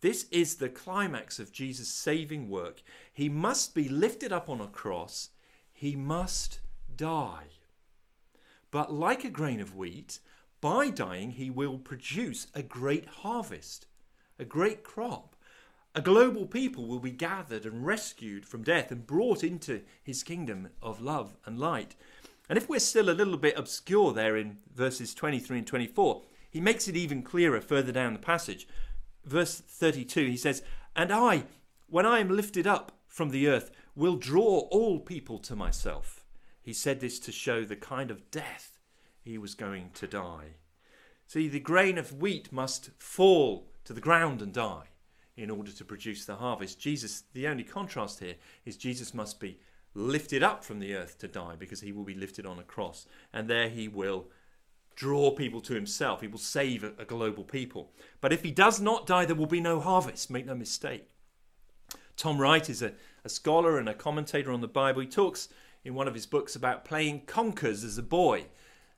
This 0.00 0.26
is 0.30 0.56
the 0.56 0.68
climax 0.68 1.38
of 1.38 1.52
Jesus' 1.52 1.88
saving 1.88 2.48
work. 2.48 2.82
He 3.12 3.28
must 3.28 3.74
be 3.74 3.88
lifted 3.88 4.32
up 4.32 4.48
on 4.48 4.60
a 4.60 4.68
cross, 4.68 5.30
he 5.72 5.96
must 5.96 6.60
die. 6.96 7.46
But 8.70 8.92
like 8.92 9.24
a 9.24 9.30
grain 9.30 9.60
of 9.60 9.76
wheat, 9.76 10.18
by 10.60 10.90
dying, 10.90 11.32
he 11.32 11.50
will 11.50 11.78
produce 11.78 12.46
a 12.54 12.62
great 12.62 13.06
harvest, 13.06 13.86
a 14.38 14.44
great 14.44 14.82
crop. 14.82 15.36
A 15.94 16.00
global 16.00 16.46
people 16.46 16.86
will 16.86 16.98
be 16.98 17.12
gathered 17.12 17.66
and 17.66 17.86
rescued 17.86 18.46
from 18.46 18.64
death 18.64 18.90
and 18.90 19.06
brought 19.06 19.44
into 19.44 19.82
his 20.02 20.22
kingdom 20.22 20.70
of 20.82 21.00
love 21.00 21.36
and 21.44 21.58
light. 21.58 21.94
And 22.48 22.56
if 22.56 22.68
we're 22.68 22.80
still 22.80 23.10
a 23.10 23.12
little 23.12 23.36
bit 23.36 23.58
obscure 23.58 24.12
there 24.12 24.36
in 24.36 24.58
verses 24.74 25.14
23 25.14 25.58
and 25.58 25.66
24, 25.66 26.22
he 26.50 26.60
makes 26.60 26.88
it 26.88 26.96
even 26.96 27.22
clearer 27.22 27.60
further 27.60 27.92
down 27.92 28.12
the 28.12 28.18
passage. 28.18 28.66
Verse 29.24 29.60
32, 29.60 30.26
he 30.26 30.36
says, 30.36 30.62
And 30.96 31.12
I, 31.12 31.44
when 31.88 32.06
I 32.06 32.18
am 32.18 32.28
lifted 32.28 32.66
up 32.66 32.92
from 33.06 33.30
the 33.30 33.48
earth, 33.48 33.70
will 33.94 34.16
draw 34.16 34.60
all 34.70 34.98
people 34.98 35.38
to 35.40 35.54
myself. 35.54 36.23
He 36.64 36.72
said 36.72 37.00
this 37.00 37.18
to 37.20 37.30
show 37.30 37.62
the 37.62 37.76
kind 37.76 38.10
of 38.10 38.30
death 38.30 38.78
he 39.22 39.36
was 39.36 39.54
going 39.54 39.90
to 39.94 40.06
die. 40.06 40.56
See, 41.26 41.46
the 41.46 41.60
grain 41.60 41.98
of 41.98 42.14
wheat 42.14 42.50
must 42.50 42.90
fall 42.98 43.68
to 43.84 43.92
the 43.92 44.00
ground 44.00 44.40
and 44.40 44.50
die 44.50 44.88
in 45.36 45.50
order 45.50 45.70
to 45.72 45.84
produce 45.84 46.24
the 46.24 46.36
harvest. 46.36 46.80
Jesus, 46.80 47.24
the 47.34 47.46
only 47.46 47.64
contrast 47.64 48.20
here 48.20 48.36
is 48.64 48.78
Jesus 48.78 49.12
must 49.12 49.40
be 49.40 49.58
lifted 49.94 50.42
up 50.42 50.64
from 50.64 50.78
the 50.78 50.94
earth 50.94 51.18
to 51.18 51.28
die 51.28 51.54
because 51.54 51.82
he 51.82 51.92
will 51.92 52.02
be 52.02 52.14
lifted 52.14 52.46
on 52.46 52.58
a 52.58 52.62
cross. 52.62 53.06
And 53.30 53.46
there 53.46 53.68
he 53.68 53.86
will 53.86 54.28
draw 54.96 55.32
people 55.32 55.60
to 55.62 55.74
himself. 55.74 56.22
He 56.22 56.28
will 56.28 56.38
save 56.38 56.82
a, 56.82 56.92
a 56.98 57.04
global 57.04 57.44
people. 57.44 57.92
But 58.22 58.32
if 58.32 58.42
he 58.42 58.50
does 58.50 58.80
not 58.80 59.06
die, 59.06 59.26
there 59.26 59.36
will 59.36 59.46
be 59.46 59.60
no 59.60 59.80
harvest. 59.80 60.30
Make 60.30 60.46
no 60.46 60.54
mistake. 60.54 61.10
Tom 62.16 62.38
Wright 62.38 62.70
is 62.70 62.80
a, 62.80 62.92
a 63.22 63.28
scholar 63.28 63.78
and 63.78 63.88
a 63.88 63.94
commentator 63.94 64.50
on 64.50 64.60
the 64.60 64.68
Bible. 64.68 65.02
He 65.02 65.08
talks 65.08 65.48
in 65.84 65.94
one 65.94 66.08
of 66.08 66.14
his 66.14 66.26
books 66.26 66.56
about 66.56 66.84
playing 66.84 67.22
conkers 67.26 67.84
as 67.84 67.98
a 67.98 68.02
boy. 68.02 68.46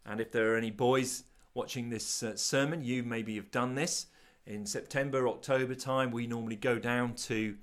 And 0.05 0.21
if 0.21 0.31
there 0.31 0.53
are 0.53 0.57
any 0.57 0.71
boys 0.71 1.25
watching 1.55 1.91
this 1.91 2.23
uh, 2.23 2.37
sermon, 2.37 2.85
you 2.85 3.03
maybe 3.03 3.37
have 3.37 3.51
done 3.51 3.75
this 3.75 4.07
in 4.47 4.65
September, 4.65 5.27
October 5.27 5.75
time, 5.75 6.13
we 6.13 6.27
normally 6.27 6.57
go 6.57 6.79
down 6.79 7.15
to 7.15 7.57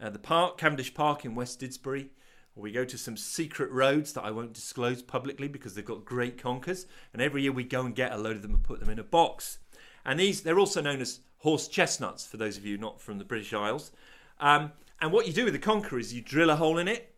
uh, 0.00 0.10
the 0.10 0.18
park, 0.18 0.58
Cavendish 0.58 0.92
Park 0.92 1.24
in 1.24 1.34
West 1.34 1.60
Didsbury, 1.60 2.10
we 2.58 2.72
go 2.72 2.84
to 2.84 2.98
some 2.98 3.16
secret 3.16 3.70
roads 3.70 4.12
that 4.14 4.24
I 4.24 4.32
won't 4.32 4.52
disclose 4.52 5.00
publicly 5.00 5.46
because 5.46 5.74
they've 5.74 5.84
got 5.84 6.04
great 6.04 6.42
conkers. 6.42 6.86
And 7.12 7.22
every 7.22 7.42
year 7.42 7.52
we 7.52 7.64
go 7.64 7.82
and 7.82 7.94
get 7.94 8.12
a 8.12 8.18
load 8.18 8.36
of 8.36 8.42
them 8.42 8.54
and 8.54 8.62
put 8.62 8.80
them 8.80 8.90
in 8.90 8.98
a 8.98 9.04
box. 9.04 9.58
And 10.04 10.18
these, 10.18 10.42
they're 10.42 10.58
also 10.58 10.80
known 10.80 11.00
as 11.00 11.20
horse 11.38 11.68
chestnuts 11.68 12.26
for 12.26 12.36
those 12.36 12.56
of 12.56 12.66
you 12.66 12.76
not 12.76 13.00
from 13.00 13.18
the 13.18 13.24
British 13.24 13.54
Isles. 13.54 13.92
Um, 14.40 14.72
and 15.00 15.12
what 15.12 15.26
you 15.26 15.32
do 15.32 15.44
with 15.44 15.52
the 15.52 15.60
conker 15.60 16.00
is 16.00 16.12
you 16.12 16.20
drill 16.20 16.50
a 16.50 16.56
hole 16.56 16.78
in 16.78 16.88
it 16.88 17.14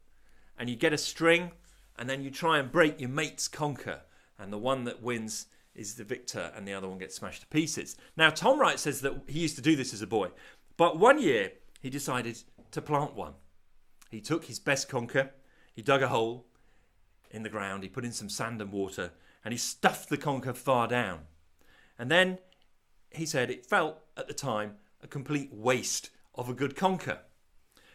and 0.60 0.68
you 0.68 0.76
get 0.76 0.92
a 0.92 0.98
string 0.98 1.50
and 1.98 2.08
then 2.08 2.22
you 2.22 2.30
try 2.30 2.58
and 2.58 2.70
break 2.70 3.00
your 3.00 3.08
mate's 3.08 3.48
conker. 3.48 4.00
And 4.38 4.52
the 4.52 4.58
one 4.58 4.84
that 4.84 5.02
wins 5.02 5.46
is 5.74 5.94
the 5.94 6.04
victor 6.04 6.52
and 6.54 6.68
the 6.68 6.74
other 6.74 6.86
one 6.86 6.98
gets 6.98 7.16
smashed 7.16 7.40
to 7.40 7.46
pieces. 7.48 7.96
Now, 8.14 8.28
Tom 8.28 8.60
Wright 8.60 8.78
says 8.78 9.00
that 9.00 9.22
he 9.26 9.40
used 9.40 9.56
to 9.56 9.62
do 9.62 9.74
this 9.74 9.94
as 9.94 10.02
a 10.02 10.06
boy, 10.06 10.28
but 10.76 10.98
one 10.98 11.20
year 11.20 11.52
he 11.80 11.88
decided 11.88 12.42
to 12.72 12.82
plant 12.82 13.14
one. 13.14 13.32
He 14.10 14.20
took 14.20 14.44
his 14.44 14.58
best 14.58 14.88
conker, 14.90 15.30
he 15.72 15.80
dug 15.80 16.02
a 16.02 16.08
hole 16.08 16.46
in 17.30 17.42
the 17.42 17.48
ground, 17.48 17.82
he 17.82 17.88
put 17.88 18.04
in 18.04 18.12
some 18.12 18.28
sand 18.28 18.60
and 18.60 18.70
water, 18.70 19.12
and 19.42 19.52
he 19.52 19.58
stuffed 19.58 20.10
the 20.10 20.18
conker 20.18 20.54
far 20.54 20.86
down. 20.86 21.20
And 21.98 22.10
then 22.10 22.38
he 23.10 23.24
said 23.24 23.50
it 23.50 23.64
felt 23.64 23.98
at 24.14 24.28
the 24.28 24.34
time 24.34 24.76
a 25.02 25.06
complete 25.06 25.54
waste 25.54 26.10
of 26.34 26.50
a 26.50 26.54
good 26.54 26.76
conker. 26.76 27.20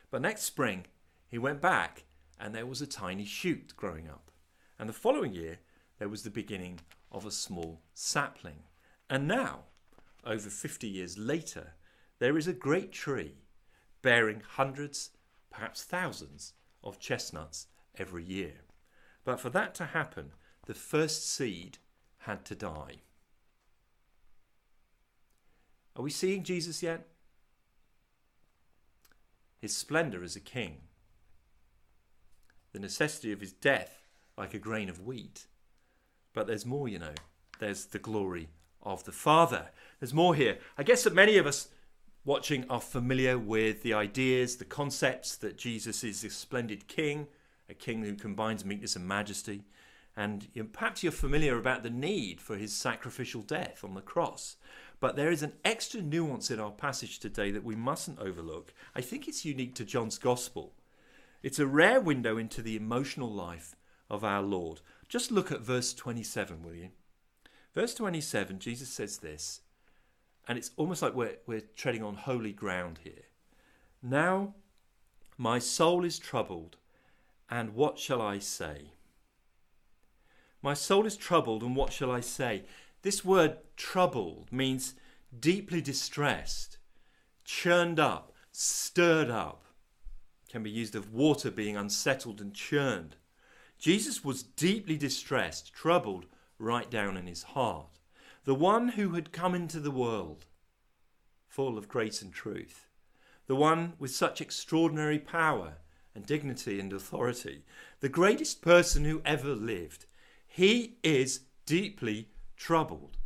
But 0.09 0.23
next 0.23 0.43
spring 0.43 0.85
he 1.27 1.37
went 1.37 1.61
back 1.61 2.04
and 2.39 2.53
there 2.53 2.65
was 2.65 2.81
a 2.81 2.87
tiny 2.87 3.25
shoot 3.25 3.73
growing 3.75 4.09
up. 4.09 4.31
And 4.77 4.89
the 4.89 4.93
following 4.93 5.33
year 5.33 5.59
there 5.99 6.09
was 6.09 6.23
the 6.23 6.29
beginning 6.29 6.79
of 7.11 7.25
a 7.25 7.31
small 7.31 7.81
sapling. 7.93 8.63
And 9.09 9.27
now, 9.27 9.65
over 10.25 10.49
50 10.49 10.87
years 10.87 11.17
later, 11.17 11.73
there 12.19 12.37
is 12.37 12.47
a 12.47 12.53
great 12.53 12.91
tree 12.91 13.35
bearing 14.01 14.41
hundreds, 14.47 15.11
perhaps 15.49 15.83
thousands, 15.83 16.53
of 16.83 16.99
chestnuts 16.99 17.67
every 17.97 18.23
year. 18.23 18.53
But 19.23 19.39
for 19.39 19.49
that 19.51 19.73
to 19.75 19.85
happen, 19.85 20.31
the 20.65 20.73
first 20.73 21.27
seed 21.27 21.79
had 22.19 22.45
to 22.45 22.55
die. 22.55 23.01
Are 25.95 26.03
we 26.03 26.11
seeing 26.11 26.43
Jesus 26.43 26.83
yet? 26.83 27.07
His 29.59 29.75
splendour 29.75 30.23
as 30.23 30.35
a 30.35 30.41
king, 30.41 30.81
the 32.75 32.81
necessity 32.81 33.31
of 33.31 33.39
his 33.39 33.53
death 33.53 34.01
like 34.37 34.53
a 34.53 34.59
grain 34.59 34.89
of 34.89 35.05
wheat, 35.05 35.47
but 36.33 36.45
there's 36.45 36.65
more, 36.65 36.89
you 36.89 36.99
know. 36.99 37.13
There's 37.59 37.85
the 37.85 37.99
glory 37.99 38.49
of 38.83 39.05
the 39.05 39.13
Father. 39.13 39.69
There's 40.01 40.13
more 40.13 40.35
here. 40.35 40.57
I 40.77 40.83
guess 40.83 41.03
that 41.05 41.15
many 41.15 41.37
of 41.37 41.47
us 41.47 41.69
watching 42.25 42.69
are 42.69 42.81
familiar 42.81 43.39
with 43.39 43.81
the 43.81 43.93
ideas, 43.93 44.57
the 44.57 44.65
concepts 44.65 45.37
that 45.37 45.57
Jesus 45.57 46.03
is 46.03 46.25
a 46.25 46.29
splendid 46.29 46.89
king, 46.89 47.27
a 47.69 47.73
king 47.73 48.03
who 48.03 48.13
combines 48.15 48.65
meekness 48.65 48.97
and 48.97 49.07
majesty. 49.07 49.63
And 50.17 50.49
perhaps 50.73 51.01
you're 51.01 51.13
familiar 51.13 51.57
about 51.57 51.83
the 51.83 51.89
need 51.89 52.41
for 52.41 52.57
his 52.57 52.75
sacrificial 52.75 53.41
death 53.41 53.85
on 53.85 53.93
the 53.93 54.01
cross. 54.01 54.57
But 54.99 55.15
there 55.15 55.31
is 55.31 55.43
an 55.43 55.53
extra 55.63 56.01
nuance 56.01 56.51
in 56.51 56.59
our 56.59 56.71
passage 56.71 57.19
today 57.19 57.51
that 57.51 57.63
we 57.63 57.77
mustn't 57.77 58.19
overlook. 58.19 58.73
I 58.93 58.99
think 58.99 59.29
it's 59.29 59.45
unique 59.45 59.75
to 59.75 59.85
John's 59.85 60.17
Gospel. 60.17 60.73
It's 61.45 61.59
a 61.59 61.67
rare 61.67 62.01
window 62.01 62.39
into 62.39 62.63
the 62.63 62.75
emotional 62.75 63.31
life 63.31 63.75
of 64.09 64.23
our 64.23 64.41
Lord. 64.41 64.81
Just 65.07 65.31
look 65.31 65.51
at 65.51 65.61
verse 65.61 65.93
27, 65.93 66.63
will 66.63 66.73
you? 66.73 66.89
Verse 67.75 67.93
27, 67.93 68.57
Jesus 68.57 68.89
says 68.89 69.19
this, 69.19 69.61
and 70.47 70.57
it's 70.57 70.71
almost 70.75 71.03
like 71.03 71.13
we're, 71.13 71.37
we're 71.45 71.61
treading 71.75 72.01
on 72.01 72.15
holy 72.15 72.51
ground 72.51 73.01
here. 73.03 73.25
Now 74.01 74.55
my 75.37 75.59
soul 75.59 76.03
is 76.03 76.17
troubled, 76.17 76.77
and 77.47 77.75
what 77.75 77.99
shall 77.99 78.23
I 78.23 78.39
say? 78.39 78.93
My 80.63 80.73
soul 80.73 81.05
is 81.05 81.15
troubled, 81.15 81.61
and 81.61 81.75
what 81.75 81.93
shall 81.93 82.09
I 82.09 82.21
say? 82.21 82.63
This 83.03 83.23
word 83.23 83.57
troubled 83.77 84.51
means 84.51 84.95
deeply 85.39 85.79
distressed, 85.79 86.79
churned 87.43 87.99
up, 87.99 88.33
stirred 88.51 89.29
up. 89.29 89.64
Can 90.55 90.63
be 90.63 90.71
used 90.71 90.95
of 90.95 91.13
water 91.13 91.51
being 91.51 91.75
unsettled 91.75 92.39
and 92.39 92.53
churned. 92.53 93.17
Jesus 93.77 94.23
was 94.23 94.41
deeply 94.41 94.95
distressed, 94.95 95.73
troubled 95.73 96.27
right 96.57 96.89
down 96.89 97.17
in 97.17 97.27
his 97.27 97.43
heart. 97.43 97.99
The 98.45 98.55
one 98.55 98.87
who 98.87 99.15
had 99.15 99.33
come 99.33 99.53
into 99.53 99.81
the 99.81 99.91
world, 99.91 100.45
full 101.45 101.77
of 101.77 101.89
grace 101.89 102.21
and 102.21 102.31
truth. 102.31 102.87
The 103.47 103.55
one 103.57 103.95
with 103.99 104.15
such 104.15 104.39
extraordinary 104.39 105.19
power 105.19 105.73
and 106.15 106.25
dignity 106.25 106.79
and 106.79 106.93
authority. 106.93 107.65
The 107.99 108.07
greatest 108.07 108.61
person 108.61 109.03
who 109.03 109.21
ever 109.25 109.55
lived. 109.55 110.05
He 110.47 110.95
is 111.03 111.41
deeply 111.65 112.29
troubled, 112.55 113.17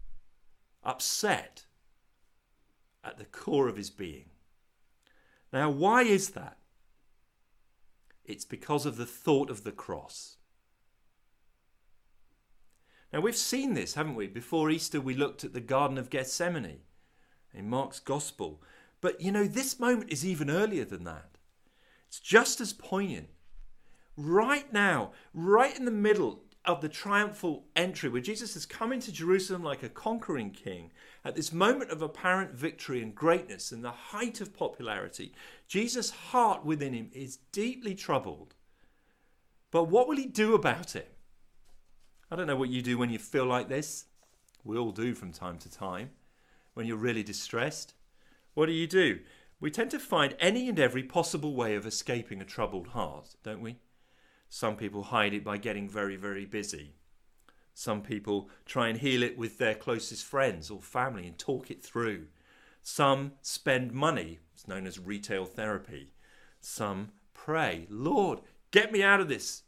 upset 0.83 1.65
at 3.03 3.19
the 3.19 3.25
core 3.25 3.67
of 3.67 3.77
his 3.77 3.91
being. 3.91 4.31
Now, 5.53 5.69
why 5.69 6.01
is 6.01 6.31
that? 6.31 6.58
It's 8.29 8.45
because 8.45 8.85
of 8.85 8.95
the 8.95 9.07
thought 9.07 9.49
of 9.49 9.63
the 9.63 9.71
cross. 9.71 10.37
Now, 13.11 13.21
we've 13.21 13.35
seen 13.35 13.73
this, 13.73 13.95
haven't 13.95 14.13
we? 14.13 14.27
Before 14.27 14.69
Easter, 14.69 15.01
we 15.01 15.15
looked 15.15 15.43
at 15.43 15.53
the 15.53 15.59
Garden 15.59 15.97
of 15.97 16.11
Gethsemane 16.11 16.81
in 17.55 17.67
Mark's 17.67 17.99
Gospel. 17.99 18.61
But 19.01 19.19
you 19.19 19.31
know, 19.31 19.45
this 19.45 19.79
moment 19.79 20.11
is 20.11 20.23
even 20.23 20.49
earlier 20.51 20.85
than 20.85 21.05
that. 21.05 21.39
It's 22.07 22.19
just 22.19 22.61
as 22.61 22.71
poignant. 22.71 23.29
right 24.15 24.71
now, 24.71 25.11
right 25.33 25.75
in 25.77 25.85
the 25.85 25.91
middle 25.91 26.43
of 26.65 26.81
the 26.81 26.89
triumphal 26.89 27.65
entry, 27.75 28.09
where 28.09 28.21
Jesus 28.21 28.53
has 28.53 28.65
come 28.65 28.91
into 28.91 29.11
Jerusalem 29.11 29.63
like 29.63 29.81
a 29.81 29.89
conquering 29.89 30.51
king, 30.51 30.91
at 31.29 31.35
this 31.35 31.53
moment 31.53 31.91
of 31.91 32.01
apparent 32.01 32.55
victory 32.55 33.03
and 33.03 33.13
greatness 33.13 33.71
and 33.71 33.85
the 33.85 33.91
height 33.91 34.41
of 34.41 34.51
popularity, 34.51 35.31
Jesus' 35.67 36.09
heart 36.09 36.65
within 36.65 36.91
him 36.91 37.11
is 37.13 37.37
deeply 37.51 37.93
troubled. 37.93 38.55
But 39.69 39.83
what 39.83 40.07
will 40.07 40.17
he 40.17 40.25
do 40.25 40.55
about 40.55 40.95
it? 40.95 41.13
I 42.31 42.35
don't 42.35 42.47
know 42.47 42.55
what 42.55 42.69
you 42.69 42.81
do 42.81 42.97
when 42.97 43.11
you 43.11 43.19
feel 43.19 43.45
like 43.45 43.69
this. 43.69 44.05
We 44.63 44.75
all 44.75 44.91
do 44.91 45.13
from 45.13 45.31
time 45.31 45.59
to 45.59 45.71
time. 45.71 46.09
When 46.73 46.87
you're 46.87 46.97
really 46.97 47.23
distressed. 47.23 47.93
What 48.55 48.65
do 48.65 48.71
you 48.71 48.87
do? 48.87 49.19
We 49.59 49.69
tend 49.69 49.91
to 49.91 49.99
find 49.99 50.35
any 50.39 50.67
and 50.67 50.79
every 50.79 51.03
possible 51.03 51.53
way 51.53 51.75
of 51.75 51.85
escaping 51.85 52.41
a 52.41 52.45
troubled 52.45 52.87
heart, 52.87 53.35
don't 53.43 53.61
we? 53.61 53.77
Some 54.49 54.75
people 54.75 55.03
hide 55.03 55.35
it 55.35 55.43
by 55.43 55.57
getting 55.57 55.87
very, 55.87 56.15
very 56.15 56.45
busy. 56.45 56.95
Some 57.73 58.01
people 58.01 58.49
try 58.65 58.89
and 58.89 58.99
heal 58.99 59.23
it 59.23 59.38
with 59.38 59.58
their 59.58 59.75
closest 59.75 60.25
friends 60.25 60.69
or 60.69 60.82
family 60.82 61.27
and 61.27 61.38
talk 61.38 61.71
it 61.71 61.82
through. 61.84 62.27
Some 62.82 63.34
spend 63.41 63.93
money, 63.93 64.39
it's 64.53 64.67
known 64.67 64.88
as 64.88 64.99
retail 64.99 65.45
therapy. 65.45 66.13
Some 66.60 67.10
pray, 67.34 67.88
Lord, 67.89 68.39
get 68.71 68.91
me 68.91 69.01
out 69.03 69.19
of 69.19 69.29
this. 69.29 69.63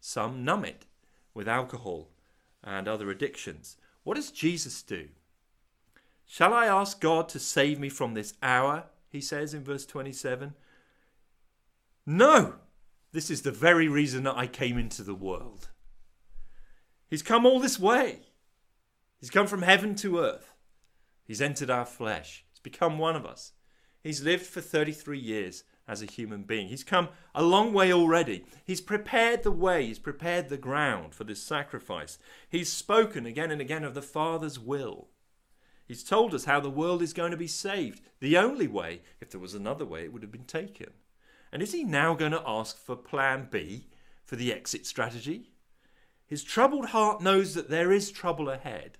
Some 0.00 0.44
numb 0.44 0.64
it 0.64 0.86
with 1.34 1.48
alcohol 1.48 2.10
and 2.62 2.86
other 2.86 3.10
addictions. 3.10 3.76
What 4.04 4.14
does 4.14 4.30
Jesus 4.30 4.82
do? 4.82 5.08
Shall 6.26 6.54
I 6.54 6.66
ask 6.66 7.00
God 7.00 7.28
to 7.30 7.38
save 7.38 7.80
me 7.80 7.88
from 7.88 8.14
this 8.14 8.34
hour? 8.42 8.84
He 9.08 9.20
says 9.20 9.52
in 9.52 9.64
verse 9.64 9.84
27. 9.84 10.54
No! 12.06 12.54
This 13.12 13.30
is 13.30 13.42
the 13.42 13.50
very 13.50 13.88
reason 13.88 14.22
that 14.22 14.36
I 14.36 14.46
came 14.46 14.78
into 14.78 15.02
the 15.02 15.14
world. 15.14 15.68
He's 17.10 17.22
come 17.22 17.44
all 17.44 17.58
this 17.58 17.78
way. 17.78 18.20
He's 19.18 19.30
come 19.30 19.48
from 19.48 19.62
heaven 19.62 19.96
to 19.96 20.20
earth. 20.20 20.54
He's 21.24 21.42
entered 21.42 21.68
our 21.68 21.84
flesh. 21.84 22.44
He's 22.50 22.60
become 22.60 22.98
one 22.98 23.16
of 23.16 23.26
us. 23.26 23.52
He's 24.02 24.22
lived 24.22 24.46
for 24.46 24.60
33 24.60 25.18
years 25.18 25.64
as 25.86 26.00
a 26.00 26.06
human 26.06 26.44
being. 26.44 26.68
He's 26.68 26.84
come 26.84 27.08
a 27.34 27.42
long 27.42 27.72
way 27.72 27.92
already. 27.92 28.44
He's 28.64 28.80
prepared 28.80 29.42
the 29.42 29.50
way, 29.50 29.86
he's 29.86 29.98
prepared 29.98 30.48
the 30.48 30.56
ground 30.56 31.14
for 31.14 31.24
this 31.24 31.42
sacrifice. 31.42 32.16
He's 32.48 32.72
spoken 32.72 33.26
again 33.26 33.50
and 33.50 33.60
again 33.60 33.84
of 33.84 33.94
the 33.94 34.00
Father's 34.00 34.58
will. 34.58 35.08
He's 35.86 36.04
told 36.04 36.32
us 36.32 36.44
how 36.44 36.60
the 36.60 36.70
world 36.70 37.02
is 37.02 37.12
going 37.12 37.32
to 37.32 37.36
be 37.36 37.48
saved. 37.48 38.00
The 38.20 38.38
only 38.38 38.68
way, 38.68 39.02
if 39.20 39.30
there 39.30 39.40
was 39.40 39.54
another 39.54 39.84
way, 39.84 40.04
it 40.04 40.12
would 40.12 40.22
have 40.22 40.30
been 40.30 40.44
taken. 40.44 40.90
And 41.52 41.60
is 41.60 41.72
he 41.72 41.82
now 41.82 42.14
going 42.14 42.30
to 42.30 42.42
ask 42.46 42.78
for 42.78 42.94
plan 42.94 43.48
B 43.50 43.88
for 44.24 44.36
the 44.36 44.52
exit 44.52 44.86
strategy? 44.86 45.50
His 46.30 46.44
troubled 46.44 46.86
heart 46.86 47.20
knows 47.20 47.54
that 47.54 47.70
there 47.70 47.90
is 47.90 48.12
trouble 48.12 48.48
ahead, 48.48 48.98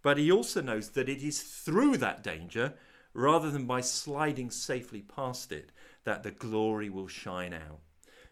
but 0.00 0.16
he 0.16 0.32
also 0.32 0.62
knows 0.62 0.88
that 0.92 1.10
it 1.10 1.22
is 1.22 1.42
through 1.42 1.98
that 1.98 2.22
danger, 2.22 2.72
rather 3.12 3.50
than 3.50 3.66
by 3.66 3.82
sliding 3.82 4.50
safely 4.50 5.02
past 5.02 5.52
it, 5.52 5.72
that 6.04 6.22
the 6.22 6.30
glory 6.30 6.88
will 6.88 7.06
shine 7.06 7.52
out. 7.52 7.80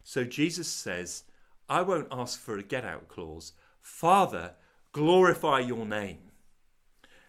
So 0.03 0.25
Jesus 0.25 0.67
says, 0.67 1.25
I 1.69 1.83
won't 1.83 2.09
ask 2.11 2.41
for 2.41 2.57
a 2.57 2.63
get 2.63 2.87
out 2.87 3.07
clause. 3.07 3.53
Father, 3.83 4.55
glorify 4.93 5.61
your 5.61 5.85
name. 5.85 6.31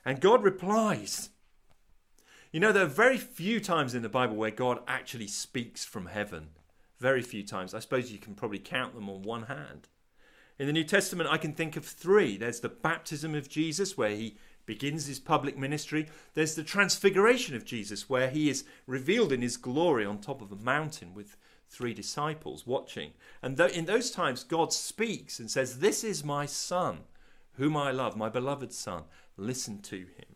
And 0.06 0.22
God 0.22 0.42
replies. 0.42 1.32
You 2.54 2.62
know, 2.62 2.72
there 2.72 2.86
are 2.86 2.88
very 2.88 3.18
few 3.18 3.60
times 3.60 3.94
in 3.94 4.04
the 4.04 4.08
Bible 4.08 4.38
where 4.38 4.52
God 4.52 4.80
actually 4.88 5.28
speaks 5.28 5.84
from 5.84 6.06
heaven. 6.06 6.52
Very 6.98 7.22
few 7.22 7.44
times. 7.44 7.74
I 7.74 7.80
suppose 7.80 8.10
you 8.10 8.20
can 8.20 8.36
probably 8.36 8.60
count 8.60 8.96
them 8.96 9.10
on 9.10 9.22
one 9.24 9.44
hand. 9.44 9.90
In 10.60 10.68
the 10.68 10.74
New 10.74 10.84
Testament, 10.84 11.30
I 11.32 11.38
can 11.38 11.54
think 11.54 11.78
of 11.78 11.86
three. 11.86 12.36
There's 12.36 12.60
the 12.60 12.68
baptism 12.68 13.34
of 13.34 13.48
Jesus, 13.48 13.98
where 13.98 14.10
he 14.12 14.36
begins 14.66 15.08
his 15.08 15.20
public 15.20 15.58
ministry. 15.58 16.08
There's 16.34 16.56
the 16.56 16.64
transfiguration 16.64 17.56
of 17.56 17.64
Jesus, 17.64 18.10
where 18.10 18.30
he 18.30 18.50
is 18.50 18.66
revealed 18.86 19.32
in 19.32 19.42
his 19.42 19.56
glory 19.56 20.06
on 20.06 20.20
top 20.20 20.42
of 20.42 20.52
a 20.52 20.58
mountain 20.58 21.14
with 21.14 21.38
three 21.70 21.94
disciples 21.94 22.68
watching. 22.68 23.14
And 23.42 23.56
th- 23.56 23.72
in 23.72 23.86
those 23.86 24.12
times, 24.12 24.44
God 24.44 24.74
speaks 24.74 25.40
and 25.40 25.50
says, 25.50 25.80
This 25.80 26.04
is 26.04 26.26
my 26.26 26.46
Son, 26.46 27.00
whom 27.54 27.78
I 27.78 27.92
love, 27.92 28.18
my 28.18 28.28
beloved 28.28 28.74
Son. 28.74 29.04
Listen 29.38 29.82
to 29.84 29.98
him. 29.98 30.36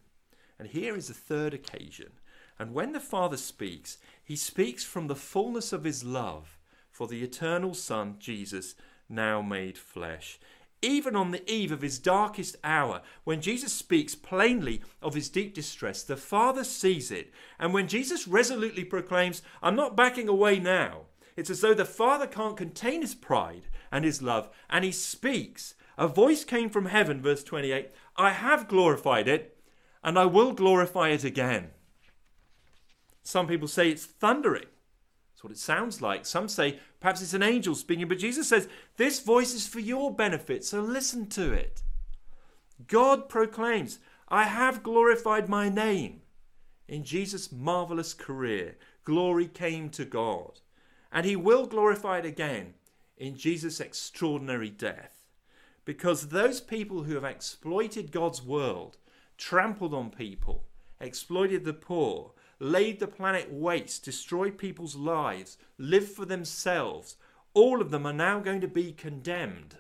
And 0.57 0.69
here 0.69 0.95
is 0.95 1.09
a 1.09 1.13
third 1.13 1.53
occasion. 1.53 2.12
And 2.57 2.73
when 2.73 2.93
the 2.93 3.01
Father 3.01 3.38
speaks, 3.38 3.97
he 4.23 4.38
speaks 4.38 4.86
from 4.86 5.07
the 5.07 5.15
fullness 5.15 5.73
of 5.73 5.83
his 5.83 6.05
love 6.05 6.57
for 6.91 7.07
the 7.07 7.23
eternal 7.23 7.73
Son, 7.73 8.15
Jesus, 8.19 8.75
now 9.09 9.41
made 9.41 9.77
flesh 9.77 10.39
even 10.83 11.15
on 11.15 11.31
the 11.31 11.49
eve 11.51 11.71
of 11.71 11.81
his 11.81 11.97
darkest 11.97 12.57
hour, 12.63 13.01
when 13.23 13.41
Jesus 13.41 13.71
speaks 13.71 14.13
plainly 14.13 14.81
of 15.01 15.15
his 15.15 15.29
deep 15.29 15.53
distress, 15.53 16.03
the 16.03 16.17
Father 16.17 16.63
sees 16.63 17.09
it. 17.09 17.31
And 17.57 17.73
when 17.73 17.87
Jesus 17.87 18.27
resolutely 18.27 18.83
proclaims, 18.83 19.41
I'm 19.63 19.75
not 19.75 19.95
backing 19.95 20.27
away 20.27 20.59
now, 20.59 21.03
it's 21.35 21.49
as 21.49 21.61
though 21.61 21.73
the 21.73 21.85
Father 21.85 22.27
can't 22.27 22.57
contain 22.57 23.01
his 23.01 23.15
pride 23.15 23.63
and 23.91 24.03
his 24.03 24.21
love, 24.21 24.49
and 24.69 24.83
he 24.83 24.91
speaks. 24.91 25.73
A 25.97 26.07
voice 26.07 26.43
came 26.43 26.69
from 26.69 26.87
heaven, 26.87 27.21
verse 27.21 27.43
28 27.43 27.89
I 28.17 28.31
have 28.31 28.67
glorified 28.67 29.27
it, 29.27 29.57
and 30.03 30.19
I 30.19 30.25
will 30.25 30.51
glorify 30.51 31.09
it 31.09 31.23
again. 31.23 31.69
Some 33.23 33.47
people 33.47 33.69
say 33.69 33.89
it's 33.89 34.05
thundering. 34.05 34.65
That's 35.43 35.49
what 35.49 35.58
it 35.58 35.77
sounds 35.77 36.01
like. 36.01 36.25
Some 36.25 36.47
say 36.47 36.79
perhaps 37.01 37.21
it's 37.21 37.34
an 37.34 37.43
angel 37.43 37.75
speaking, 37.75 38.08
but 38.08 38.17
Jesus 38.17 38.47
says, 38.47 38.69
This 38.95 39.19
voice 39.19 39.53
is 39.53 39.67
for 39.67 39.82
your 39.82 40.15
benefit, 40.15 40.63
so 40.63 40.79
listen 40.79 41.27
to 41.32 41.51
it. 41.51 41.84
God 42.88 43.27
proclaims, 43.27 43.99
I 44.29 44.43
have 44.43 44.84
glorified 44.84 45.49
my 45.49 45.67
name. 45.67 46.21
In 46.88 47.03
Jesus' 47.03 47.51
marvelous 47.51 48.13
career, 48.13 48.77
glory 49.03 49.47
came 49.47 49.89
to 49.89 50.06
God. 50.06 50.62
And 51.12 51.25
he 51.25 51.36
will 51.36 51.65
glorify 51.65 52.19
it 52.19 52.25
again 52.25 52.75
in 53.17 53.36
Jesus' 53.36 53.82
extraordinary 53.82 54.69
death. 54.69 55.25
Because 55.84 56.29
those 56.29 56.62
people 56.62 57.03
who 57.03 57.15
have 57.15 57.25
exploited 57.25 58.13
God's 58.13 58.41
world, 58.41 58.95
trampled 59.38 59.93
on 59.93 60.10
people, 60.10 60.63
exploited 61.01 61.65
the 61.65 61.73
poor, 61.73 62.32
laid 62.59 62.99
the 62.99 63.07
planet 63.07 63.51
waste, 63.51 64.05
destroyed 64.05 64.57
people's 64.57 64.95
lives, 64.95 65.57
lived 65.77 66.09
for 66.09 66.25
themselves, 66.25 67.15
all 67.53 67.81
of 67.81 67.91
them 67.91 68.05
are 68.05 68.13
now 68.13 68.39
going 68.39 68.61
to 68.61 68.67
be 68.67 68.91
condemned. 68.91 69.77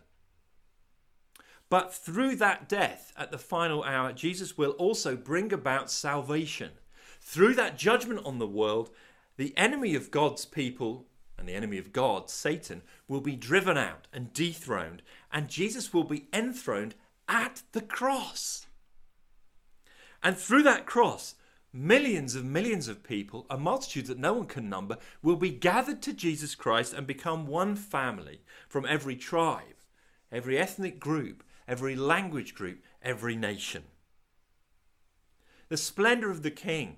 But 1.69 1.93
through 1.93 2.35
that 2.35 2.69
death 2.69 3.13
at 3.17 3.31
the 3.31 3.37
final 3.37 3.83
hour, 3.83 4.13
Jesus 4.13 4.57
will 4.57 4.71
also 4.71 5.15
bring 5.15 5.51
about 5.51 5.89
salvation. 5.89 6.71
Through 7.19 7.55
that 7.55 7.77
judgment 7.77 8.21
on 8.25 8.37
the 8.37 8.47
world, 8.47 8.91
the 9.37 9.57
enemy 9.57 9.95
of 9.95 10.11
God's 10.11 10.45
people 10.45 11.07
and 11.37 11.49
the 11.49 11.55
enemy 11.55 11.79
of 11.79 11.91
God, 11.91 12.29
Satan, 12.29 12.83
will 13.07 13.21
be 13.21 13.35
driven 13.35 13.77
out 13.77 14.07
and 14.13 14.31
dethroned, 14.33 15.01
and 15.31 15.49
Jesus 15.49 15.93
will 15.93 16.03
be 16.03 16.27
enthroned 16.31 16.93
at 17.27 17.63
the 17.71 17.81
cross. 17.81 18.67
And 20.21 20.37
through 20.37 20.63
that 20.63 20.85
cross, 20.85 21.35
millions 21.73 22.35
of 22.35 22.45
millions 22.45 22.87
of 22.87 23.03
people, 23.03 23.47
a 23.49 23.57
multitude 23.57 24.05
that 24.05 24.19
no 24.19 24.33
one 24.33 24.45
can 24.45 24.69
number, 24.69 24.97
will 25.23 25.35
be 25.35 25.49
gathered 25.49 26.01
to 26.03 26.13
Jesus 26.13 26.53
Christ 26.53 26.93
and 26.93 27.07
become 27.07 27.47
one 27.47 27.75
family 27.75 28.41
from 28.69 28.85
every 28.85 29.15
tribe, 29.15 29.81
every 30.31 30.57
ethnic 30.57 30.99
group, 30.99 31.43
every 31.67 31.95
language 31.95 32.53
group, 32.53 32.83
every 33.01 33.35
nation. 33.35 33.83
The 35.69 35.77
splendor 35.77 36.29
of 36.29 36.43
the 36.43 36.51
King, 36.51 36.97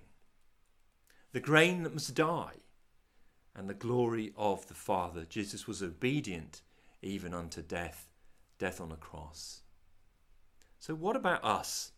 the 1.31 1.39
grain 1.39 1.83
that 1.83 1.93
must 1.93 2.13
die, 2.13 2.55
and 3.55 3.69
the 3.69 3.73
glory 3.73 4.33
of 4.35 4.67
the 4.67 4.73
Father. 4.73 5.25
Jesus 5.27 5.65
was 5.65 5.81
obedient 5.81 6.61
even 7.01 7.33
unto 7.33 7.61
death, 7.61 8.09
death 8.59 8.81
on 8.81 8.91
a 8.91 8.97
cross. 8.97 9.61
So, 10.79 10.93
what 10.93 11.15
about 11.15 11.43
us? 11.43 11.93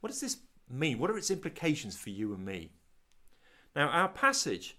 What 0.00 0.10
does 0.10 0.20
this 0.20 0.36
mean? 0.70 0.98
What 0.98 1.10
are 1.10 1.18
its 1.18 1.30
implications 1.30 1.96
for 1.96 2.10
you 2.10 2.32
and 2.32 2.44
me? 2.44 2.72
Now, 3.74 3.88
our 3.88 4.08
passage 4.08 4.76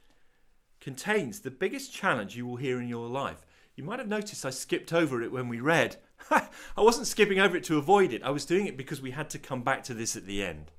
contains 0.79 1.39
the 1.39 1.51
biggest 1.51 1.93
challenge 1.93 2.35
you 2.35 2.45
will 2.45 2.55
hear 2.57 2.81
in 2.81 2.87
your 2.87 3.07
life. 3.07 3.45
You 3.75 3.83
might 3.83 3.99
have 3.99 4.07
noticed 4.07 4.45
I 4.45 4.49
skipped 4.49 4.91
over 4.91 5.21
it 5.21 5.31
when 5.31 5.47
we 5.49 5.59
read. 5.59 5.97
I 6.31 6.47
wasn't 6.77 7.07
skipping 7.07 7.39
over 7.39 7.55
it 7.55 7.63
to 7.65 7.77
avoid 7.77 8.11
it, 8.11 8.23
I 8.23 8.31
was 8.31 8.45
doing 8.45 8.65
it 8.65 8.77
because 8.77 9.01
we 9.01 9.11
had 9.11 9.29
to 9.31 9.39
come 9.39 9.61
back 9.61 9.83
to 9.83 9.93
this 9.93 10.15
at 10.15 10.25
the 10.25 10.43
end. 10.43 10.71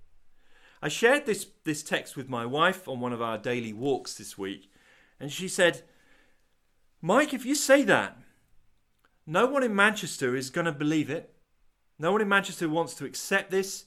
I 0.82 0.88
shared 0.88 1.26
this, 1.26 1.46
this 1.64 1.82
text 1.82 2.16
with 2.16 2.28
my 2.28 2.46
wife 2.46 2.86
on 2.88 3.00
one 3.00 3.12
of 3.12 3.22
our 3.22 3.38
daily 3.38 3.72
walks 3.72 4.14
this 4.14 4.36
week, 4.36 4.70
and 5.18 5.32
she 5.32 5.48
said, 5.48 5.82
Mike, 7.00 7.32
if 7.32 7.46
you 7.46 7.54
say 7.54 7.82
that, 7.84 8.18
no 9.26 9.46
one 9.46 9.62
in 9.62 9.74
Manchester 9.74 10.34
is 10.34 10.50
going 10.50 10.64
to 10.64 10.72
believe 10.72 11.10
it. 11.10 11.34
No 11.98 12.12
one 12.12 12.20
in 12.20 12.28
Manchester 12.28 12.68
wants 12.68 12.94
to 12.94 13.04
accept 13.04 13.50
this. 13.50 13.86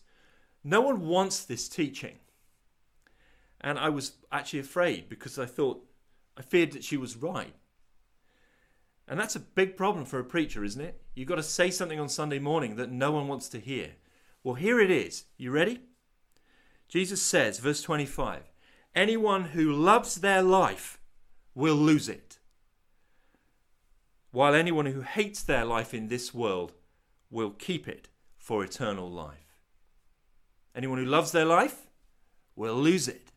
No 0.63 0.81
one 0.81 1.07
wants 1.07 1.43
this 1.43 1.67
teaching. 1.67 2.17
And 3.59 3.77
I 3.77 3.89
was 3.89 4.13
actually 4.31 4.59
afraid 4.59 5.09
because 5.09 5.37
I 5.37 5.45
thought, 5.45 5.85
I 6.37 6.41
feared 6.41 6.71
that 6.71 6.83
she 6.83 6.97
was 6.97 7.17
right. 7.17 7.55
And 9.07 9.19
that's 9.19 9.35
a 9.35 9.41
big 9.41 9.75
problem 9.75 10.05
for 10.05 10.19
a 10.19 10.23
preacher, 10.23 10.63
isn't 10.63 10.81
it? 10.81 11.01
You've 11.15 11.27
got 11.27 11.35
to 11.35 11.43
say 11.43 11.69
something 11.69 11.99
on 11.99 12.09
Sunday 12.09 12.39
morning 12.39 12.75
that 12.77 12.91
no 12.91 13.11
one 13.11 13.27
wants 13.27 13.49
to 13.49 13.59
hear. 13.59 13.91
Well, 14.43 14.55
here 14.55 14.79
it 14.79 14.89
is. 14.89 15.25
You 15.37 15.51
ready? 15.51 15.81
Jesus 16.87 17.21
says, 17.21 17.59
verse 17.59 17.81
25, 17.81 18.51
anyone 18.95 19.45
who 19.45 19.71
loves 19.71 20.15
their 20.15 20.41
life 20.41 20.99
will 21.53 21.75
lose 21.75 22.09
it, 22.09 22.39
while 24.31 24.53
anyone 24.53 24.87
who 24.87 25.01
hates 25.01 25.43
their 25.43 25.65
life 25.65 25.93
in 25.93 26.07
this 26.07 26.33
world 26.33 26.73
will 27.29 27.51
keep 27.51 27.87
it 27.87 28.09
for 28.37 28.63
eternal 28.63 29.09
life. 29.09 29.50
Anyone 30.75 30.99
who 30.99 31.05
loves 31.05 31.31
their 31.31 31.45
life 31.45 31.87
will 32.55 32.75
lose 32.75 33.07
it, 33.07 33.31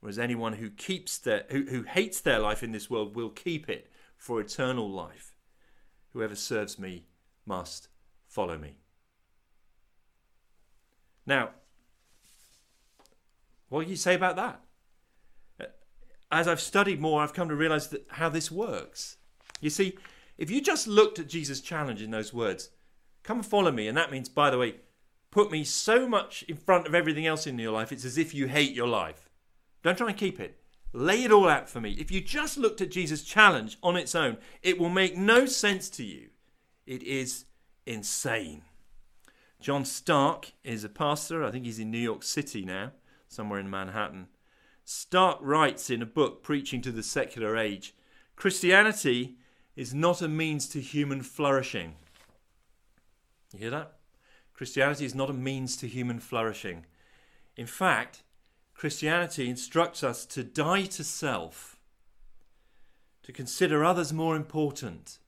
whereas 0.00 0.18
anyone 0.18 0.54
who 0.54 0.70
keeps 0.70 1.18
their 1.18 1.44
who, 1.50 1.64
who 1.64 1.82
hates 1.82 2.20
their 2.20 2.38
life 2.38 2.62
in 2.62 2.72
this 2.72 2.90
world 2.90 3.16
will 3.16 3.30
keep 3.30 3.68
it 3.68 3.90
for 4.16 4.40
eternal 4.40 4.90
life. 4.90 5.34
Whoever 6.12 6.34
serves 6.34 6.78
me 6.78 7.06
must 7.44 7.88
follow 8.26 8.58
me. 8.58 8.76
Now, 11.26 11.50
what 13.68 13.84
do 13.84 13.90
you 13.90 13.96
say 13.96 14.14
about 14.14 14.36
that? 14.36 14.60
Uh, 15.60 15.64
as 16.30 16.46
I've 16.46 16.60
studied 16.60 17.00
more, 17.00 17.22
I've 17.22 17.34
come 17.34 17.48
to 17.48 17.56
realize 17.56 17.88
that 17.88 18.06
how 18.10 18.28
this 18.28 18.50
works. 18.50 19.16
You 19.60 19.70
see, 19.70 19.98
if 20.38 20.50
you 20.50 20.60
just 20.60 20.86
looked 20.86 21.18
at 21.18 21.28
Jesus' 21.28 21.60
challenge 21.60 22.00
in 22.02 22.10
those 22.10 22.32
words, 22.32 22.70
come 23.22 23.42
follow 23.42 23.72
me, 23.72 23.88
and 23.88 23.96
that 23.96 24.12
means, 24.12 24.28
by 24.28 24.50
the 24.50 24.58
way, 24.58 24.76
put 25.36 25.52
me 25.52 25.62
so 25.64 26.08
much 26.08 26.44
in 26.44 26.56
front 26.56 26.86
of 26.86 26.94
everything 26.94 27.26
else 27.26 27.46
in 27.46 27.58
your 27.58 27.70
life, 27.70 27.92
it's 27.92 28.06
as 28.06 28.16
if 28.16 28.32
you 28.32 28.46
hate 28.46 28.72
your 28.72 28.88
life. 28.88 29.28
Don't 29.82 29.98
try 29.98 30.08
and 30.08 30.16
keep 30.16 30.40
it. 30.40 30.58
Lay 30.94 31.24
it 31.24 31.30
all 31.30 31.46
out 31.46 31.68
for 31.68 31.78
me. 31.78 31.90
If 31.98 32.10
you 32.10 32.22
just 32.22 32.56
looked 32.56 32.80
at 32.80 32.90
Jesus' 32.90 33.22
challenge 33.22 33.76
on 33.82 33.96
its 33.96 34.14
own, 34.14 34.38
it 34.62 34.78
will 34.78 34.88
make 34.88 35.14
no 35.14 35.44
sense 35.44 35.90
to 35.90 36.04
you. 36.04 36.30
It 36.86 37.02
is 37.02 37.44
insane. 37.84 38.62
John 39.60 39.84
Stark 39.84 40.54
is 40.64 40.84
a 40.84 40.88
pastor. 40.88 41.44
I 41.44 41.50
think 41.50 41.66
he's 41.66 41.78
in 41.78 41.90
New 41.90 41.98
York 41.98 42.22
City 42.22 42.64
now, 42.64 42.92
somewhere 43.28 43.60
in 43.60 43.68
Manhattan. 43.68 44.28
Stark 44.86 45.36
writes 45.42 45.90
in 45.90 46.00
a 46.00 46.06
book, 46.06 46.42
Preaching 46.42 46.80
to 46.80 46.90
the 46.90 47.02
Secular 47.02 47.58
Age 47.58 47.94
Christianity 48.36 49.36
is 49.76 49.92
not 49.92 50.22
a 50.22 50.28
means 50.28 50.66
to 50.70 50.80
human 50.80 51.20
flourishing. 51.20 51.96
You 53.52 53.58
hear 53.58 53.70
that? 53.70 53.95
Christianity 54.56 55.04
is 55.04 55.14
not 55.14 55.28
a 55.28 55.34
means 55.34 55.76
to 55.76 55.86
human 55.86 56.18
flourishing. 56.18 56.86
In 57.56 57.66
fact, 57.66 58.22
Christianity 58.74 59.50
instructs 59.50 60.02
us 60.02 60.24
to 60.26 60.42
die 60.42 60.86
to 60.86 61.04
self, 61.04 61.78
to 63.22 63.32
consider 63.32 63.84
others 63.84 64.14
more 64.14 64.34
important, 64.34 65.18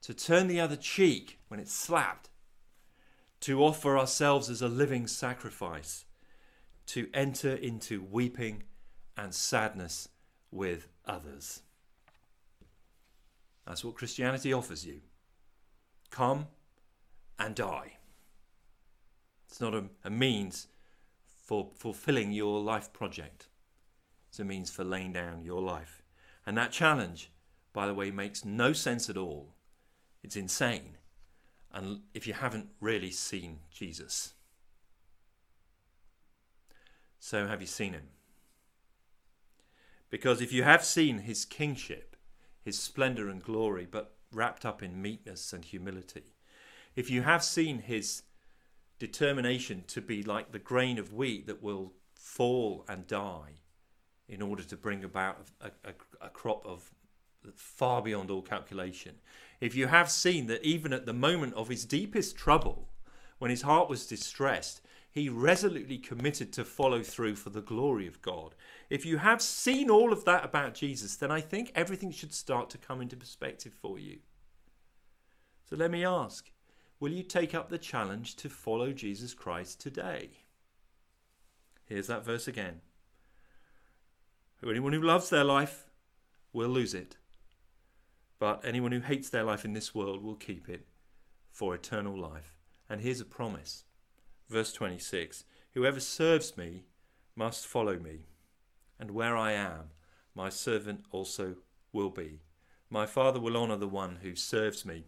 to 0.00 0.14
turn 0.14 0.46
the 0.46 0.60
other 0.60 0.76
cheek 0.76 1.38
when 1.48 1.60
it's 1.60 1.74
slapped, 1.74 2.30
to 3.40 3.62
offer 3.62 3.98
ourselves 3.98 4.48
as 4.48 4.62
a 4.62 4.68
living 4.68 5.06
sacrifice, 5.06 6.06
to 6.86 7.08
enter 7.12 7.54
into 7.54 8.02
weeping 8.02 8.62
and 9.14 9.34
sadness 9.34 10.08
with 10.50 10.88
others. 11.04 11.60
That's 13.66 13.84
what 13.84 13.94
Christianity 13.94 14.54
offers 14.54 14.86
you. 14.86 15.00
Come 16.10 16.46
and 17.38 17.54
die. 17.54 17.98
It's 19.48 19.60
not 19.60 19.74
a, 19.74 19.84
a 20.04 20.10
means 20.10 20.68
for 21.44 21.70
fulfilling 21.74 22.32
your 22.32 22.60
life 22.60 22.92
project, 22.92 23.48
it's 24.28 24.40
a 24.40 24.44
means 24.44 24.70
for 24.70 24.84
laying 24.84 25.12
down 25.12 25.44
your 25.44 25.62
life. 25.62 26.02
And 26.46 26.56
that 26.58 26.72
challenge, 26.72 27.30
by 27.72 27.86
the 27.86 27.94
way, 27.94 28.10
makes 28.10 28.44
no 28.44 28.72
sense 28.72 29.08
at 29.08 29.16
all. 29.16 29.54
It's 30.22 30.36
insane 30.36 30.96
and 31.74 32.02
if 32.14 32.26
you 32.26 32.32
haven't 32.32 32.68
really 32.80 33.10
seen 33.10 33.58
Jesus. 33.68 34.34
So, 37.18 37.48
have 37.48 37.60
you 37.60 37.66
seen 37.66 37.94
him? 37.94 38.08
Because 40.08 40.40
if 40.40 40.52
you 40.52 40.62
have 40.62 40.84
seen 40.84 41.18
his 41.18 41.44
kingship, 41.44 42.16
his 42.62 42.78
splendor 42.78 43.28
and 43.28 43.42
glory, 43.42 43.88
but 43.90 44.14
wrapped 44.32 44.64
up 44.64 44.84
in 44.84 45.02
meekness 45.02 45.52
and 45.52 45.64
humility, 45.64 46.33
if 46.96 47.10
you 47.10 47.22
have 47.22 47.42
seen 47.42 47.78
his 47.78 48.22
determination 48.98 49.84
to 49.88 50.00
be 50.00 50.22
like 50.22 50.52
the 50.52 50.58
grain 50.58 50.98
of 50.98 51.12
wheat 51.12 51.46
that 51.46 51.62
will 51.62 51.92
fall 52.14 52.84
and 52.88 53.06
die 53.06 53.54
in 54.28 54.40
order 54.40 54.62
to 54.62 54.76
bring 54.76 55.04
about 55.04 55.38
a, 55.60 55.70
a, 55.84 56.26
a 56.26 56.28
crop 56.28 56.64
of 56.64 56.90
far 57.54 58.00
beyond 58.00 58.30
all 58.30 58.42
calculation, 58.42 59.16
if 59.60 59.74
you 59.74 59.88
have 59.88 60.10
seen 60.10 60.46
that 60.46 60.64
even 60.64 60.92
at 60.92 61.06
the 61.06 61.12
moment 61.12 61.54
of 61.54 61.68
his 61.68 61.84
deepest 61.84 62.36
trouble, 62.36 62.88
when 63.38 63.50
his 63.50 63.62
heart 63.62 63.90
was 63.90 64.06
distressed, 64.06 64.80
he 65.10 65.28
resolutely 65.28 65.98
committed 65.98 66.52
to 66.52 66.64
follow 66.64 67.02
through 67.02 67.36
for 67.36 67.50
the 67.50 67.60
glory 67.60 68.06
of 68.06 68.22
God. 68.22 68.54
If 68.90 69.06
you 69.06 69.18
have 69.18 69.40
seen 69.42 69.88
all 69.90 70.12
of 70.12 70.24
that 70.24 70.44
about 70.44 70.74
Jesus, 70.74 71.16
then 71.16 71.30
I 71.30 71.40
think 71.40 71.70
everything 71.74 72.10
should 72.10 72.34
start 72.34 72.70
to 72.70 72.78
come 72.78 73.00
into 73.00 73.16
perspective 73.16 73.72
for 73.72 73.98
you. 73.98 74.18
So 75.68 75.76
let 75.76 75.90
me 75.90 76.04
ask 76.04 76.50
will 77.00 77.12
you 77.12 77.22
take 77.22 77.54
up 77.54 77.68
the 77.68 77.78
challenge 77.78 78.36
to 78.36 78.48
follow 78.48 78.92
Jesus 78.92 79.34
Christ 79.34 79.80
today? 79.80 80.30
Here's 81.86 82.06
that 82.06 82.24
verse 82.24 82.48
again. 82.48 82.80
Anyone 84.62 84.94
who 84.94 85.02
loves 85.02 85.28
their 85.28 85.44
life 85.44 85.90
will 86.52 86.70
lose 86.70 86.94
it 86.94 87.16
but 88.44 88.60
anyone 88.62 88.92
who 88.92 89.00
hates 89.00 89.30
their 89.30 89.42
life 89.42 89.64
in 89.64 89.72
this 89.72 89.94
world 89.94 90.22
will 90.22 90.34
keep 90.34 90.68
it 90.68 90.86
for 91.50 91.74
eternal 91.74 92.14
life. 92.14 92.58
And 92.88 93.00
here's 93.00 93.20
a 93.20 93.24
promise. 93.24 93.84
Verse 94.50 94.70
26 94.72 95.44
Whoever 95.72 95.98
serves 95.98 96.54
me 96.54 96.84
must 97.34 97.66
follow 97.66 97.98
me, 97.98 98.26
and 98.98 99.10
where 99.10 99.34
I 99.34 99.52
am, 99.52 99.92
my 100.34 100.50
servant 100.50 101.04
also 101.10 101.56
will 101.90 102.10
be. 102.10 102.40
My 102.90 103.06
Father 103.06 103.40
will 103.40 103.56
honour 103.56 103.76
the 103.76 103.88
one 103.88 104.18
who 104.22 104.36
serves 104.36 104.84
me. 104.84 105.06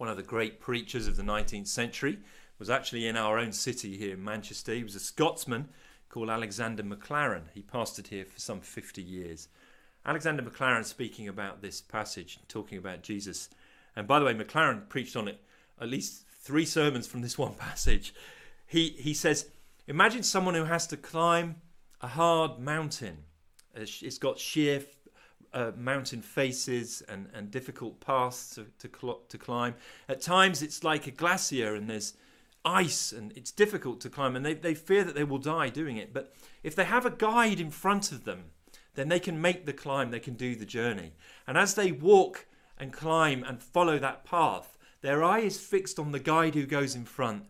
One 0.00 0.08
of 0.08 0.16
the 0.16 0.22
great 0.22 0.60
preachers 0.60 1.06
of 1.06 1.18
the 1.18 1.22
19th 1.22 1.66
century 1.66 2.20
was 2.58 2.70
actually 2.70 3.06
in 3.06 3.18
our 3.18 3.38
own 3.38 3.52
city 3.52 3.98
here 3.98 4.14
in 4.14 4.24
Manchester. 4.24 4.72
He 4.72 4.82
was 4.82 4.94
a 4.94 4.98
Scotsman 4.98 5.68
called 6.08 6.30
Alexander 6.30 6.82
Maclaren. 6.82 7.42
He 7.52 7.60
pastored 7.60 8.06
here 8.06 8.24
for 8.24 8.40
some 8.40 8.62
50 8.62 9.02
years. 9.02 9.48
Alexander 10.06 10.42
Maclaren 10.42 10.86
speaking 10.86 11.28
about 11.28 11.60
this 11.60 11.82
passage, 11.82 12.38
talking 12.48 12.78
about 12.78 13.02
Jesus. 13.02 13.50
And 13.94 14.08
by 14.08 14.18
the 14.18 14.24
way, 14.24 14.32
Maclaren 14.32 14.88
preached 14.88 15.16
on 15.16 15.28
it 15.28 15.38
at 15.78 15.90
least 15.90 16.24
three 16.40 16.64
sermons 16.64 17.06
from 17.06 17.20
this 17.20 17.36
one 17.46 17.52
passage. 17.52 18.14
He, 18.66 18.96
he 18.98 19.12
says, 19.12 19.48
Imagine 19.86 20.22
someone 20.22 20.54
who 20.54 20.64
has 20.64 20.86
to 20.86 20.96
climb 20.96 21.56
a 22.00 22.08
hard 22.08 22.58
mountain. 22.58 23.18
It's 23.74 24.16
got 24.16 24.38
sheer 24.38 24.82
uh, 25.52 25.72
mountain 25.76 26.22
faces 26.22 27.02
and, 27.08 27.28
and 27.34 27.50
difficult 27.50 28.00
paths 28.00 28.50
to, 28.54 28.66
to, 28.78 28.88
cl- 29.00 29.22
to 29.28 29.38
climb. 29.38 29.74
At 30.08 30.20
times, 30.20 30.62
it's 30.62 30.84
like 30.84 31.06
a 31.06 31.10
glacier 31.10 31.74
and 31.74 31.88
there's 31.88 32.14
ice 32.64 33.12
and 33.12 33.32
it's 33.36 33.50
difficult 33.50 34.00
to 34.02 34.10
climb, 34.10 34.36
and 34.36 34.44
they, 34.44 34.54
they 34.54 34.74
fear 34.74 35.04
that 35.04 35.14
they 35.14 35.24
will 35.24 35.38
die 35.38 35.68
doing 35.68 35.96
it. 35.96 36.12
But 36.12 36.34
if 36.62 36.74
they 36.74 36.84
have 36.84 37.06
a 37.06 37.10
guide 37.10 37.60
in 37.60 37.70
front 37.70 38.12
of 38.12 38.24
them, 38.24 38.50
then 38.94 39.08
they 39.08 39.20
can 39.20 39.40
make 39.40 39.66
the 39.66 39.72
climb, 39.72 40.10
they 40.10 40.20
can 40.20 40.34
do 40.34 40.54
the 40.54 40.66
journey. 40.66 41.12
And 41.46 41.56
as 41.56 41.74
they 41.74 41.92
walk 41.92 42.46
and 42.78 42.92
climb 42.92 43.44
and 43.44 43.62
follow 43.62 43.98
that 43.98 44.24
path, 44.24 44.76
their 45.00 45.24
eye 45.24 45.40
is 45.40 45.58
fixed 45.58 45.98
on 45.98 46.12
the 46.12 46.18
guide 46.18 46.54
who 46.54 46.66
goes 46.66 46.94
in 46.94 47.04
front, 47.04 47.44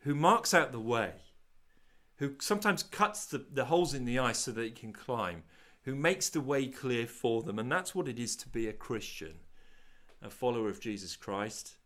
who 0.00 0.14
marks 0.14 0.52
out 0.52 0.72
the 0.72 0.80
way, 0.80 1.12
who 2.16 2.34
sometimes 2.40 2.82
cuts 2.82 3.26
the, 3.26 3.44
the 3.52 3.66
holes 3.66 3.94
in 3.94 4.04
the 4.04 4.18
ice 4.18 4.38
so 4.38 4.50
that 4.50 4.60
they 4.60 4.70
can 4.70 4.92
climb, 4.92 5.44
who 5.88 5.94
makes 5.94 6.28
the 6.28 6.40
way 6.42 6.66
clear 6.66 7.06
for 7.06 7.40
them. 7.40 7.58
And 7.58 7.72
that's 7.72 7.94
what 7.94 8.08
it 8.08 8.18
is 8.18 8.36
to 8.36 8.48
be 8.50 8.68
a 8.68 8.74
Christian, 8.74 9.36
a 10.20 10.28
follower 10.28 10.68
of 10.68 10.80
Jesus 10.80 11.16
Christ, 11.16 11.78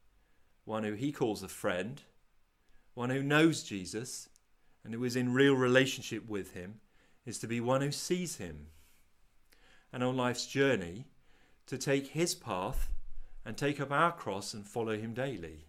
one 0.65 0.83
who 0.83 0.95
he 0.95 1.13
calls 1.13 1.45
a 1.45 1.49
friend, 1.49 2.03
one 2.95 3.11
who 3.11 3.23
knows 3.23 3.63
Jesus 3.63 4.29
and 4.83 4.93
who 4.93 5.05
is 5.05 5.15
in 5.15 5.33
real 5.33 5.55
relationship 5.55 6.29
with 6.29 6.53
him, 6.53 6.81
is 7.25 7.39
to 7.39 7.47
be 7.47 7.61
one 7.61 7.81
who 7.81 7.93
sees 7.93 8.39
him 8.39 8.67
and 9.93 10.03
on 10.03 10.17
life's 10.17 10.47
journey 10.47 11.05
to 11.67 11.79
take 11.79 12.09
his 12.09 12.35
path 12.35 12.91
and 13.47 13.57
take 13.57 13.81
up 13.81 13.93
our 13.93 14.11
cross 14.11 14.53
and 14.53 14.67
follow 14.67 14.99
him 14.99 15.15
daily, 15.15 15.67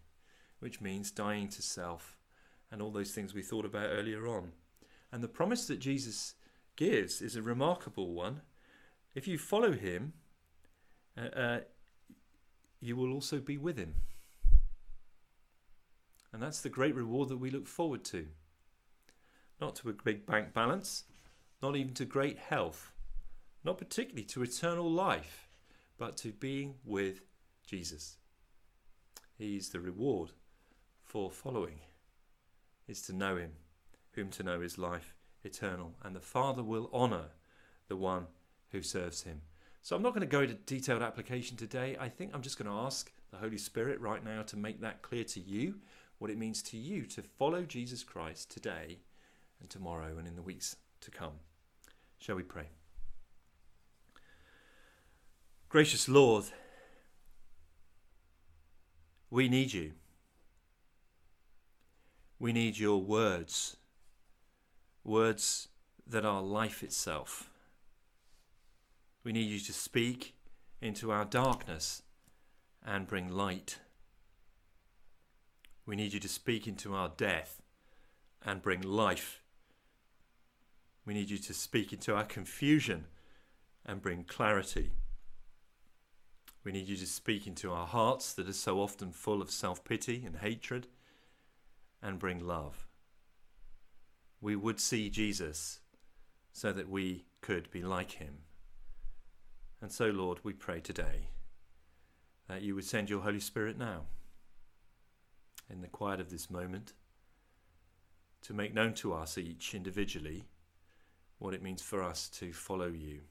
which 0.60 0.82
means 0.82 1.12
dying 1.12 1.50
to 1.50 1.62
self 1.62 2.18
and 2.72 2.82
all 2.82 2.90
those 2.90 3.12
things 3.12 3.36
we 3.36 3.44
thought 3.44 3.64
about 3.64 3.92
earlier 3.92 4.28
on. 4.28 4.54
And 5.12 5.24
the 5.24 5.28
promise 5.28 5.68
that 5.68 5.78
Jesus 5.78 6.34
gives 6.76 7.22
is 7.22 7.36
a 7.36 7.42
remarkable 7.42 8.14
one. 8.14 8.42
If 9.16 9.28
you 9.28 9.38
follow 9.38 9.72
him, 9.72 10.14
uh, 11.18 11.40
uh, 11.40 11.60
you 12.80 12.96
will 12.96 13.14
also 13.14 13.40
be 13.40 13.58
with 13.58 13.78
him. 13.78 13.96
And 16.32 16.42
that's 16.42 16.62
the 16.62 16.70
great 16.70 16.96
reward 16.96 17.30
that 17.30 17.38
we 17.38 17.52
look 17.52 17.68
forward 17.68 18.04
to. 18.06 18.28
Not 19.62 19.76
to 19.78 19.90
a 19.90 19.94
big 19.94 20.26
bank 20.26 20.54
balance, 20.54 21.04
not 21.62 21.76
even 21.76 21.94
to 21.94 22.06
great 22.06 22.40
health, 22.40 22.92
not 23.64 23.78
particularly 23.78 24.26
to 24.26 24.42
eternal 24.42 24.90
life, 24.90 25.48
but 25.98 26.18
to 26.18 26.32
being 26.32 26.76
with 26.84 27.22
Jesus. 27.68 28.18
He's 29.38 29.70
the 29.70 29.80
reward 29.80 30.32
for 31.04 31.30
following, 31.30 31.80
is 32.88 33.02
to 33.04 33.14
know 33.14 33.38
him, 33.38 33.52
whom 34.14 34.30
to 34.32 34.44
know 34.44 34.62
is 34.62 34.78
life 34.78 35.13
eternal, 35.44 35.94
and 36.04 36.16
the 36.16 36.22
Father 36.22 36.64
will 36.64 36.90
honour 36.94 37.26
the 37.88 37.98
one 37.98 38.28
who 38.72 38.82
serves 38.82 39.24
him. 39.24 39.42
So 39.82 39.96
I'm 39.96 40.02
not 40.02 40.14
going 40.14 40.22
to 40.22 40.28
go 40.28 40.42
into 40.42 40.54
detailed 40.54 41.02
application 41.02 41.58
today. 41.58 41.98
I 42.00 42.10
think 42.10 42.32
I'm 42.34 42.42
just 42.42 42.58
going 42.58 42.70
to 42.70 42.86
ask 42.86 43.12
the 43.32 43.38
Holy 43.38 43.58
Spirit 43.58 44.00
right 44.00 44.24
now 44.24 44.42
to 44.44 44.58
make 44.58 44.80
that 44.82 45.02
clear 45.02 45.24
to 45.26 45.40
you, 45.40 45.76
what 46.20 46.32
it 46.32 46.38
means 46.38 46.62
to 46.64 46.78
you 46.78 47.06
to 47.08 47.22
follow 47.22 47.64
Jesus 47.64 48.04
Christ 48.04 48.50
today 48.50 49.00
and 49.60 49.70
tomorrow 49.70 50.18
and 50.18 50.28
in 50.28 50.36
the 50.36 50.42
weeks 50.42 50.78
to 51.02 51.12
come. 51.12 51.34
Shall 52.20 52.36
we 52.36 52.44
pray? 52.44 52.68
Gracious 55.68 56.08
Lord, 56.08 56.46
we 59.30 59.50
need 59.50 59.74
you. 59.74 59.94
We 62.40 62.54
need 62.54 62.78
your 62.78 63.02
words, 63.02 63.76
words 65.04 65.68
that 66.08 66.26
are 66.26 66.42
life 66.42 66.84
itself. 66.84 67.50
We 69.24 69.32
need 69.32 69.50
you 69.50 69.60
to 69.60 69.74
speak 69.74 70.36
into 70.82 71.12
our 71.12 71.26
darkness 71.26 72.04
and 72.86 73.08
bring 73.08 73.30
light. 73.30 73.80
We 75.86 75.96
need 75.96 76.14
you 76.14 76.20
to 76.20 76.30
speak 76.30 76.68
into 76.68 76.94
our 76.94 77.12
death 77.16 77.62
and 78.46 78.62
bring 78.62 78.82
life. 78.82 79.42
We 81.06 81.14
need 81.14 81.30
you 81.30 81.38
to 81.38 81.54
speak 81.54 81.92
into 81.92 82.16
our 82.16 82.24
confusion 82.26 83.06
and 83.86 84.02
bring 84.02 84.24
clarity. 84.24 84.92
We 86.64 86.72
need 86.72 86.88
you 86.88 86.96
to 86.96 87.08
speak 87.08 87.46
into 87.46 87.72
our 87.72 87.88
hearts 87.88 88.34
that 88.34 88.48
are 88.48 88.54
so 88.54 88.80
often 88.80 89.12
full 89.12 89.42
of 89.42 89.52
self 89.52 89.84
pity 89.84 90.24
and 90.26 90.38
hatred 90.38 90.88
and 92.02 92.20
bring 92.20 92.46
love. 92.46 92.88
We 94.44 94.58
would 94.58 94.82
see 94.82 95.10
Jesus 95.10 95.80
so 96.52 96.74
that 96.74 96.90
we 96.90 97.24
could 97.40 97.72
be 97.72 97.82
like 97.82 98.12
him. 98.12 98.40
And 99.82 99.90
so, 99.90 100.08
Lord, 100.08 100.40
we 100.44 100.52
pray 100.52 100.82
today 100.82 101.28
that 102.50 102.62
you 102.62 102.76
would 102.76 102.84
send 102.84 103.10
your 103.10 103.22
Holy 103.22 103.40
Spirit 103.40 103.78
now, 103.78 104.02
in 105.70 105.80
the 105.80 105.88
quiet 105.88 106.20
of 106.20 106.30
this 106.30 106.50
moment, 106.50 106.92
to 108.42 108.54
make 108.54 108.74
known 108.74 108.94
to 108.96 109.14
us 109.14 109.38
each 109.38 109.74
individually 109.74 110.44
what 111.40 111.54
it 111.54 111.64
means 111.64 111.82
for 111.82 112.04
us 112.04 112.28
to 112.28 112.52
follow 112.52 112.88
you. 112.88 113.22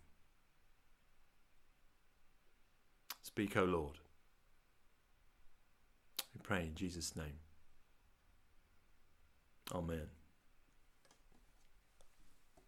Speak, 3.20 3.54
O 3.58 3.64
Lord. 3.64 3.98
We 6.34 6.40
pray 6.42 6.62
in 6.62 6.74
Jesus' 6.74 7.14
name. 7.14 7.38
Amen. 9.74 10.21